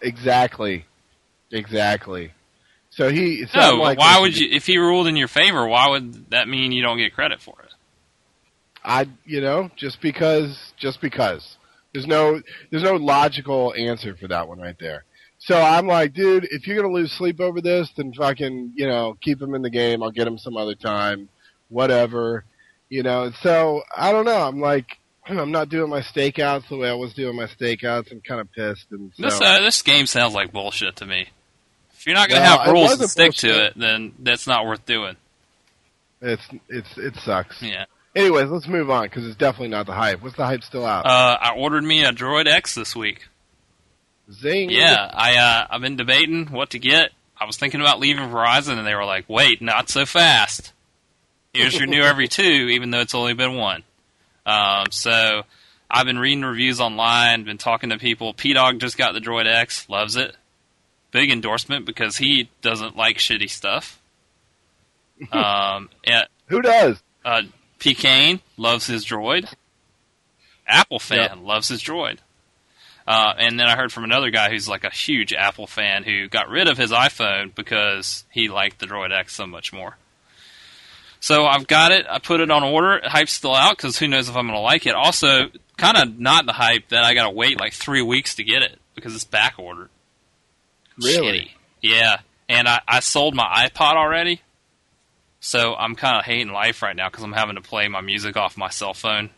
[0.00, 0.86] Exactly.
[1.50, 2.32] Exactly.
[2.90, 3.46] So he.
[3.46, 4.48] So No, like, why would you?
[4.50, 7.54] If he ruled in your favor, why would that mean you don't get credit for
[7.62, 7.72] it?
[8.84, 11.56] I, you know, just because, just because.
[11.92, 12.40] There's no,
[12.70, 15.04] there's no logical answer for that one right there.
[15.38, 19.16] So I'm like, dude, if you're gonna lose sleep over this, then fucking, you know,
[19.20, 20.02] keep him in the game.
[20.02, 21.28] I'll get him some other time,
[21.68, 22.44] whatever,
[22.92, 23.30] you know.
[23.42, 24.46] So I don't know.
[24.46, 28.12] I'm like, I'm not doing my stakeouts the way I was doing my stakeouts.
[28.12, 28.86] I'm kind of pissed.
[28.90, 31.28] And so, This uh, this game sounds like bullshit to me.
[31.94, 34.66] If you're not going to Well, have rules and stick to it, then that's not
[34.66, 35.14] worth doing.
[36.20, 37.62] it's, it's, it sucks.
[37.62, 37.84] Yeah.
[38.16, 40.20] Anyways, let's move on because it's definitely not the hype.
[40.20, 41.06] What's the hype still out?
[41.06, 43.28] Uh, I ordered me a Droid X this week.
[44.32, 44.70] Zing.
[44.70, 47.10] Yeah, I uh, I've been debating what to get.
[47.40, 50.72] I was thinking about leaving Verizon, and they were like, "Wait, not so fast.
[51.52, 53.82] Here's your new every two, even though it's only been one."
[54.46, 55.42] Um, so
[55.90, 58.32] I've been reading reviews online, been talking to people.
[58.34, 60.34] P Dog just got the Droid X, loves it.
[61.10, 63.98] Big endorsement because he doesn't like shitty stuff.
[65.30, 67.00] Um, and, Who does?
[67.24, 67.42] uh,
[67.78, 67.94] P.
[67.94, 69.46] Kane loves his droid.
[70.66, 71.38] Apple fan Yep.
[71.42, 72.18] loves his droid.
[73.06, 76.28] Uh, and then I heard from another guy who's like a huge Apple fan who
[76.28, 79.96] got rid of his iPhone because he liked the Droid X so much more.
[81.22, 82.04] So I've got it.
[82.10, 83.00] I put it on order.
[83.04, 84.94] Hype's still out because who knows if I'm going to like it.
[84.96, 88.44] Also, kind of not the hype that I got to wait like three weeks to
[88.44, 89.88] get it because it's back ordered.
[90.98, 91.38] Really?
[91.38, 91.50] Shitty.
[91.80, 92.16] Yeah.
[92.48, 94.40] And I, I sold my iPod already.
[95.38, 98.36] So I'm kind of hating life right now because I'm having to play my music
[98.36, 99.30] off my cell phone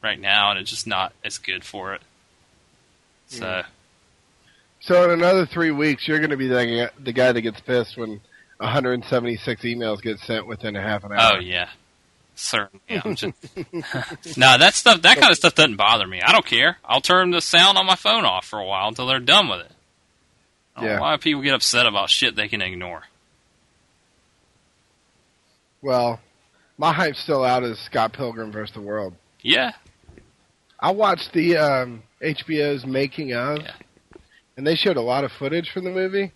[0.00, 2.02] right now, and it's just not as good for it.
[3.26, 3.62] So
[4.78, 7.96] So in another three weeks, you're going to be the, the guy that gets pissed
[7.96, 8.20] when
[8.62, 11.32] 176 emails get sent within a half an hour.
[11.34, 11.68] Oh yeah,
[12.34, 12.82] certainly.
[12.88, 13.34] Yeah, I'm just...
[14.36, 16.20] no, that stuff, that kind of stuff doesn't bother me.
[16.22, 16.78] I don't care.
[16.84, 19.60] I'll turn the sound on my phone off for a while until they're done with
[19.60, 19.72] it.
[20.80, 21.00] Yeah.
[21.00, 23.02] Why people get upset about shit they can ignore?
[25.82, 26.20] Well,
[26.78, 29.14] my hype's still out as Scott Pilgrim versus the World.
[29.42, 29.72] Yeah,
[30.78, 33.72] I watched the um, HBO's making of, Yeah.
[34.56, 36.32] and they showed a lot of footage from the movie,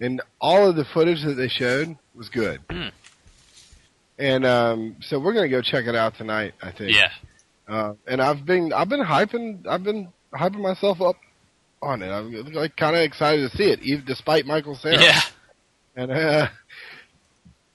[0.00, 2.60] and all of the footage that they showed was good.
[2.70, 2.88] Hmm.
[4.18, 6.54] And um, so we're gonna go check it out tonight.
[6.62, 6.92] I think.
[6.94, 7.10] yeah,
[7.68, 11.16] Uh, and I've been I've been hyping I've been hyping myself up
[11.82, 12.08] on it.
[12.10, 15.00] I'm like kind of excited to see it, even despite Michael Cera.
[15.02, 15.20] yeah.
[15.94, 16.48] And uh,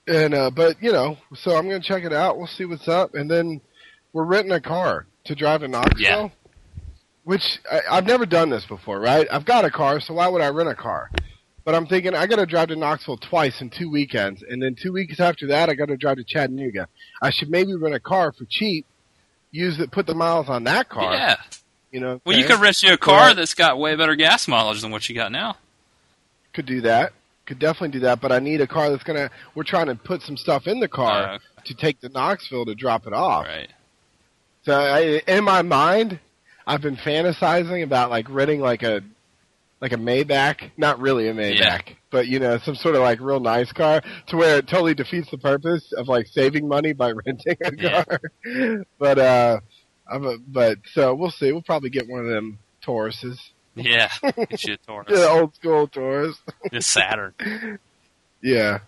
[0.08, 2.38] and uh, but you know, so I'm gonna check it out.
[2.38, 3.62] We'll see what's up, and then
[4.14, 6.00] we're renting a car to drive to Knoxville.
[6.02, 6.30] Yeah.
[7.24, 9.28] Which I, I've never done this before, right?
[9.32, 11.12] I've got a car, so why would I rent a car?
[11.64, 14.76] But I'm thinking I got to drive to Knoxville twice in two weekends, and then
[14.76, 16.88] two weeks after that, I got to drive to Chattanooga.
[17.22, 18.86] I should maybe rent a car for cheap,
[19.52, 21.14] use it, put the miles on that car.
[21.14, 21.36] Yeah.
[21.92, 22.22] You know.
[22.26, 22.54] Well, you okay?
[22.56, 23.34] could rent you a car Yeah.
[23.36, 25.58] that's got way better gas mileage than what you got now.
[26.54, 27.14] could do that.
[27.46, 29.30] Could definitely do that, but I need a car that's gonna.
[29.56, 32.76] We're trying to put some stuff in the car Uh, to take to Knoxville to
[32.76, 33.46] drop it off.
[33.46, 33.70] right.
[34.64, 36.20] So I, in my mind,
[36.68, 39.02] I've been fantasizing about like renting like a
[39.82, 41.80] like a Maybach, not really a Maybach, Yeah.
[42.12, 45.30] but you know some sort of like real nice car to where it totally defeats
[45.32, 48.04] the purpose of like saving money by renting a Yeah.
[48.04, 48.22] car.
[49.00, 49.60] but uh,
[50.10, 51.52] I'm a, but so we'll see.
[51.52, 53.38] We'll probably get one of them Tauruses,
[53.76, 54.10] Yeah.
[54.22, 55.08] Get you a Taurus.
[55.20, 56.38] the old school Taurus.
[56.66, 57.34] It's Saturn.
[58.44, 58.80] Yeah.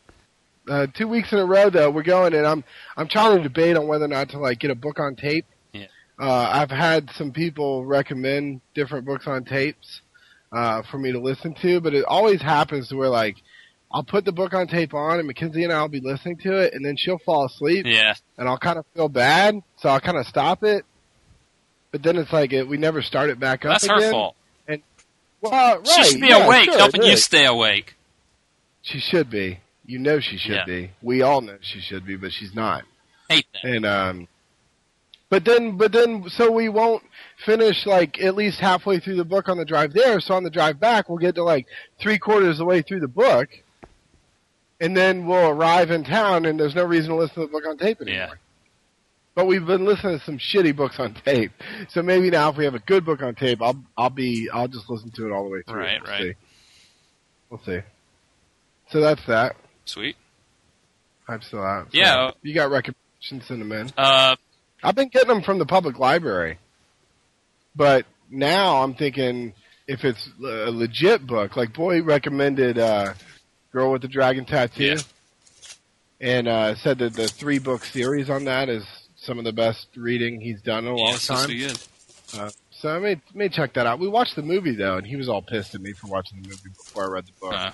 [0.67, 2.63] Uh, two weeks in a row though, we're going and I'm
[2.97, 5.45] I'm trying to debate on whether or not to like get a book on tape.
[5.73, 5.87] Yeah.
[6.19, 10.01] Uh, I've had some people recommend different books on tapes
[10.53, 13.37] uh, for me to listen to, but it always happens to where like
[13.91, 16.73] I'll put the book on tape on and Mackenzie and I'll be listening to it
[16.73, 18.13] and then she'll fall asleep Yeah.
[18.37, 20.85] and I'll kind of feel bad, so I'll kind of stop it.
[21.91, 24.01] But then it's like it, we never start it back up That's again.
[24.01, 24.35] her fault.
[24.67, 24.81] And
[25.41, 25.87] well, right.
[25.87, 27.93] She should be yeah, awake, sure, helping you stay awake.
[28.81, 29.59] She should be.
[29.85, 30.65] You know she should Yeah.
[30.65, 30.91] be.
[31.01, 32.83] We all know she should be, but she's not.
[33.29, 33.63] Hate that.
[33.69, 34.27] And um
[35.33, 37.01] but then but then so we won't
[37.43, 40.49] finish like at least halfway through the book on the drive there, so on the
[40.51, 41.65] drive back we'll get to like
[41.99, 43.49] three quarters of the way through the book.
[44.79, 47.63] And then we'll arrive in town and there's no reason to listen to the book
[47.67, 48.27] on tape anymore.
[48.27, 48.33] Yeah.
[49.33, 51.51] But we've been listening to some shitty books on tape.
[51.89, 54.67] So maybe now if we have a good book on tape, I'll I'll be I'll
[54.67, 55.79] just listen to it all the way through.
[55.79, 56.21] Right, we'll right.
[56.21, 56.33] See.
[57.49, 57.79] We'll see.
[58.91, 59.55] So that's that.
[59.85, 60.15] Sweet.
[61.27, 61.91] I'm still out.
[61.91, 62.31] So Yeah.
[62.43, 63.89] You got recommendations, send them in.
[63.97, 64.35] Uh,
[64.83, 66.57] I've been getting them from the public library.
[67.75, 69.53] But now I'm thinking
[69.87, 73.13] if it's a legit book, like Boy recommended uh,
[73.71, 74.83] Girl with the Dragon Tattoo.
[74.83, 74.97] Yeah.
[76.21, 79.87] And uh, said that the three book series on that is some of the best
[79.95, 81.49] reading he's done in a long time.
[81.49, 81.77] good.
[82.71, 83.99] So I may may check that out.
[83.99, 86.49] We watched the movie though, and he was all pissed at me for watching the
[86.49, 87.53] movie before I read the book.
[87.53, 87.71] Uh,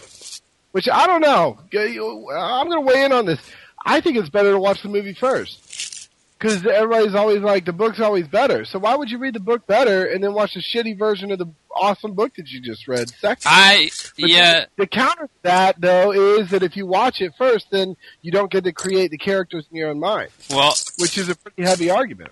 [0.71, 1.57] Which I don't know.
[1.73, 3.39] I'm going to weigh in on this.
[3.83, 5.98] I think it's better to watch the movie first.
[6.39, 8.63] Because everybody's always like, the book's always better.
[8.63, 11.37] So why would you read the book better and then watch the shitty version of
[11.37, 13.43] the awesome book that you just read second?
[13.45, 14.59] I But yeah.
[14.77, 18.31] The, the counter to that, though, is that if you watch it first, then you
[18.31, 21.63] don't get to create the characters in your own mind, Well, which is a pretty
[21.63, 22.31] heavy argument.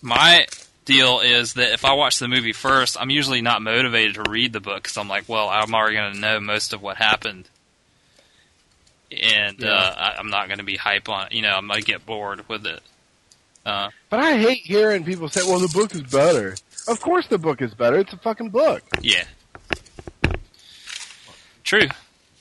[0.00, 0.46] my
[0.84, 4.52] deal is that if I watch the movie first, I'm usually not motivated to read
[4.52, 7.48] the book because I'm like, well, I'm already going to know most of what happened,
[9.20, 9.70] and Yeah.
[9.70, 11.28] uh, I, I'm not going to be hype on.
[11.30, 12.80] You know, I might get bored with it.
[13.64, 16.56] Uh, But I hate hearing people say, well, the book is better.
[16.88, 17.98] Of course the book is better.
[17.98, 18.82] It's a fucking book.
[19.02, 19.24] yeah,
[21.64, 21.86] true.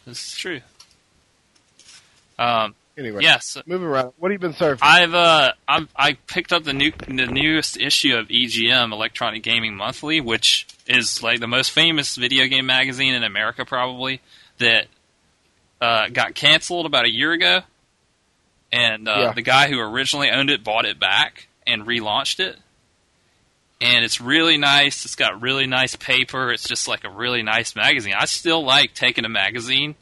[0.05, 0.61] This is true.
[2.39, 4.11] Um, Anyway, yes, moving around.
[4.17, 4.79] What have you been surfing?
[4.81, 9.75] I've uh I've, I picked up the new the newest issue of EGM Electronic Gaming
[9.75, 14.19] Monthly, which is like the most famous video game magazine in America, probably
[14.57, 14.87] that
[15.81, 17.61] uh, got canceled about a year ago,
[18.71, 19.33] and uh, Yeah.
[19.33, 22.57] the guy who originally owned it bought it back and relaunched it.
[23.81, 25.05] And it's really nice.
[25.05, 26.51] It's got really nice paper.
[26.51, 28.13] It's just like a really nice magazine.
[28.15, 29.95] I still like taking a magazine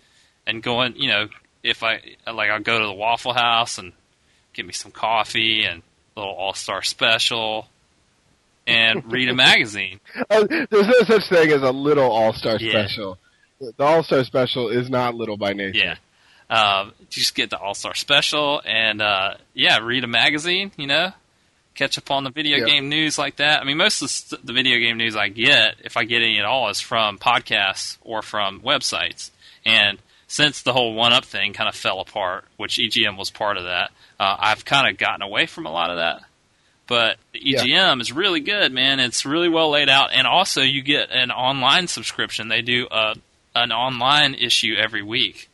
[0.45, 0.95] and going.
[0.97, 1.27] You know,
[1.63, 3.93] if I like, I'll go to the Waffle House and
[4.53, 5.81] get me some coffee and
[6.17, 7.69] a little All Star Special
[8.67, 10.01] and read a magazine.
[10.29, 12.71] Oh, there's no such thing as a little All Star Yeah.
[12.85, 13.17] special.
[13.59, 15.77] The All Star special is not little by nature.
[15.79, 15.95] Yeah.
[16.49, 20.71] Um, just get the All Star Special and uh, yeah, read a magazine.
[20.77, 21.11] You know,
[21.75, 22.65] catch up on the video Yeah.
[22.65, 23.61] game news like that.
[23.61, 26.39] I mean, most of the, the video game news I get, if I get any
[26.39, 29.29] at all, is from podcasts or from websites.
[29.65, 33.65] And since the whole 1UP thing kind of fell apart, which EGM was part of
[33.65, 36.21] that, uh, I've kind of gotten away from a lot of that.
[36.87, 37.61] But the Yeah.
[37.63, 38.99] EGM is really good, man.
[38.99, 42.47] It's really well laid out, and also you get an online subscription.
[42.47, 43.13] They do a
[43.63, 45.49] an online issue every week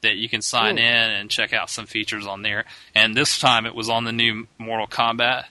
[0.00, 0.82] that you can sign Hmm.
[0.84, 2.64] in and check out some features on there.
[2.94, 5.46] And this time it was on the new Mortal Kombat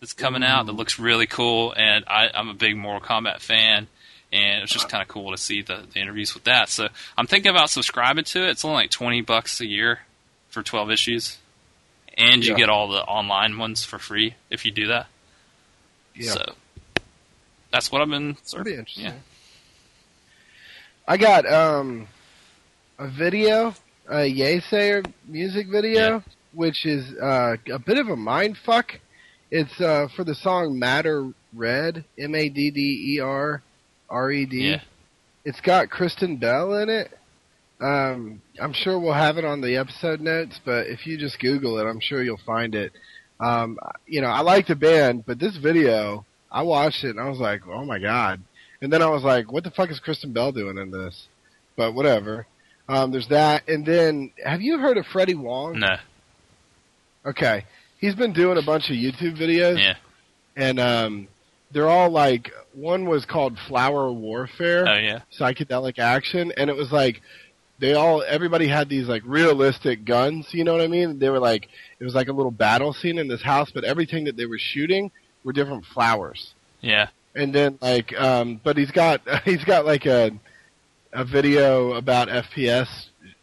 [0.00, 1.72] that's coming out that looks really cool.
[1.76, 3.86] And I, I'm a big Mortal Kombat fan,
[4.32, 6.68] and it's just kind of cool to see the, the interviews with that.
[6.68, 8.50] So I'm thinking about subscribing to it.
[8.50, 10.00] It's only like 20 bucks a year
[10.50, 11.38] for 12 issues,
[12.18, 12.58] and you Yeah.
[12.58, 15.06] get all the online ones for free if you do that.
[16.16, 16.32] Yeah.
[16.32, 16.54] So
[17.70, 18.36] that's what I've been.
[18.42, 19.04] Sort Pretty interesting.
[19.04, 19.12] Yeah.
[21.06, 22.06] I got um
[22.98, 23.74] a video,
[24.08, 26.20] a Yeasayer music video, Yeah.
[26.52, 28.92] which is uh, a bit of a mind fuck.
[29.50, 33.62] It's uh, for the song Madder Red, M A D D E R
[34.08, 34.70] R E D.
[34.70, 34.80] Yeah.
[35.44, 37.10] It's got Kristen Bell in it.
[37.80, 41.78] Um, I'm sure we'll have it on the episode notes, but if you just Google
[41.78, 42.92] it, I'm sure you'll find it.
[43.40, 47.28] Um, you know, I like the band, but this video, I watched it and I
[47.28, 48.40] was like, oh my god.
[48.82, 51.26] And then I was like, what the fuck is Kristen Bell doing in this?
[51.76, 52.46] But whatever.
[52.88, 53.68] Um, there's that.
[53.68, 55.78] And then, have you heard of Freddie Wong?
[55.78, 55.96] No.
[57.24, 57.64] Okay.
[57.98, 59.78] He's been doing a bunch of YouTube videos.
[59.78, 59.94] Yeah.
[60.56, 61.28] And, um,
[61.72, 65.20] they're all like, one was called Flower Warfare Oh yeah.
[65.38, 67.20] psychedelic action, and it was like
[67.80, 70.46] they all everybody had these like realistic guns.
[70.52, 71.18] You know what I mean?
[71.18, 71.68] They were like
[71.98, 74.58] it was like a little battle scene in this house, but everything that they were
[74.58, 75.10] shooting
[75.42, 76.54] were different flowers.
[76.80, 77.08] Yeah.
[77.34, 80.30] And then like, um, but he's got he's got like a
[81.12, 82.88] a video about FPS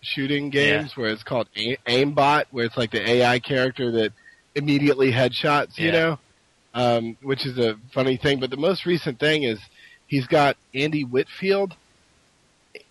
[0.02, 4.14] shooting games where it's called A- Aimbot, where it's like the AI character that
[4.56, 5.78] immediately headshots.
[5.78, 5.92] You Yeah.
[5.92, 6.20] know,
[6.74, 8.40] um, which is a funny thing.
[8.40, 9.60] But the most recent thing is
[10.08, 11.76] he's got Andy Whitfield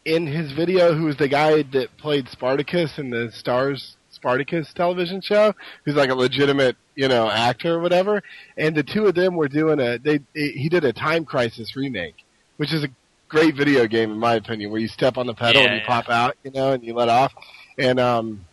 [0.04, 5.20] in his video, who was the guy that played Spartacus in the Starz Spartacus television
[5.22, 5.54] show,
[5.84, 8.22] who's like a legitimate, you know, actor or whatever.
[8.56, 12.16] And the two of them were doing a they he did a Time Crisis remake,
[12.58, 12.88] which is a
[13.28, 15.82] great video game in my opinion, where you step on the pedal Yeah, and you
[15.82, 15.86] yeah.
[15.86, 17.32] pop out, you know, and you let off.
[17.78, 18.44] And um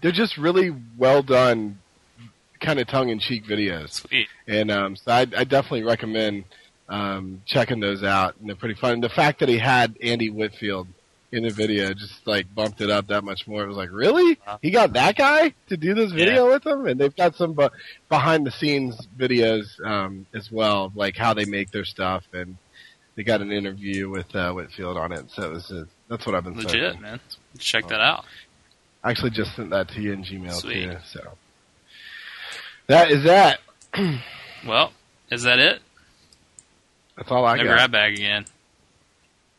[0.00, 1.78] they're just really well done
[2.60, 4.06] kind of tongue in cheek videos.
[4.06, 4.28] Sweet.
[4.46, 6.44] And um, so I, I definitely recommend
[6.88, 8.36] um, checking those out.
[8.38, 8.92] And they're pretty fun.
[8.94, 10.88] And the fact that he had Andy Whitfield
[11.34, 13.62] in the video just like bumped it up that much more.
[13.64, 14.38] It was like, really?
[14.62, 16.86] He got that guy to do this video with him?
[16.86, 17.68] And they've got some bu-
[18.08, 22.24] behind the scenes videos um, as well, like how they make their stuff.
[22.32, 22.56] And
[23.16, 25.30] they got an interview with uh, Whitfield on it.
[25.30, 27.00] So it was uh, that's what I've been Legit, searching.
[27.02, 27.20] man.
[27.58, 28.24] Check that out.
[29.02, 30.90] I actually just sent that to you in Gmail Sweet.
[30.90, 30.96] too.
[31.12, 31.20] So
[32.86, 33.60] that is that.
[34.66, 34.92] Well,
[35.30, 35.82] is that it?
[37.18, 37.72] That's all I no got.
[37.74, 38.46] grab bag again.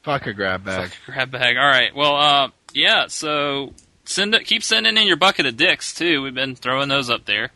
[0.06, 0.92] Fuck a grab bag.
[0.92, 1.58] Fuck, grab bag.
[1.58, 1.94] All right.
[1.96, 3.08] Well, uh, yeah.
[3.08, 3.74] So
[4.06, 4.36] send.
[4.46, 6.22] Keep sending in your bucket of dicks too.
[6.22, 7.50] We've been throwing those up there,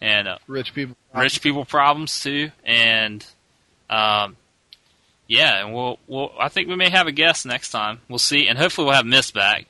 [0.00, 0.96] and uh, Rich people.
[1.14, 3.24] rich people problems too, and
[3.88, 4.36] um,
[5.28, 5.64] yeah.
[5.64, 6.32] And we'll we'll.
[6.40, 8.00] I think we may have a guest next time.
[8.08, 9.66] We'll see, and hopefully we'll have Miss back.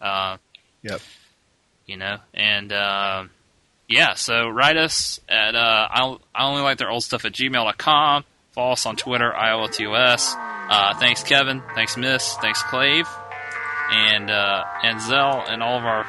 [0.00, 0.36] Uh,
[0.82, 1.00] Yep.
[1.86, 3.30] You know, and um,
[3.88, 4.14] yeah.
[4.14, 8.24] So write us at uh, I I only like their old stuff at gmail.com.
[8.52, 10.34] Follow us on Twitter, IOLTOS.
[10.68, 11.62] Uh, thanks, Kevin.
[11.74, 12.36] Thanks, Miss.
[12.36, 13.08] Thanks, Clave.
[13.92, 16.06] And, uh, and Zell and all of our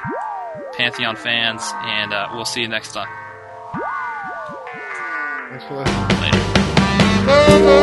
[0.74, 1.62] Pantheon fans.
[1.74, 3.10] And uh, we'll see you next time.
[5.50, 6.32] Thanks for listening.
[7.28, 7.81] Later.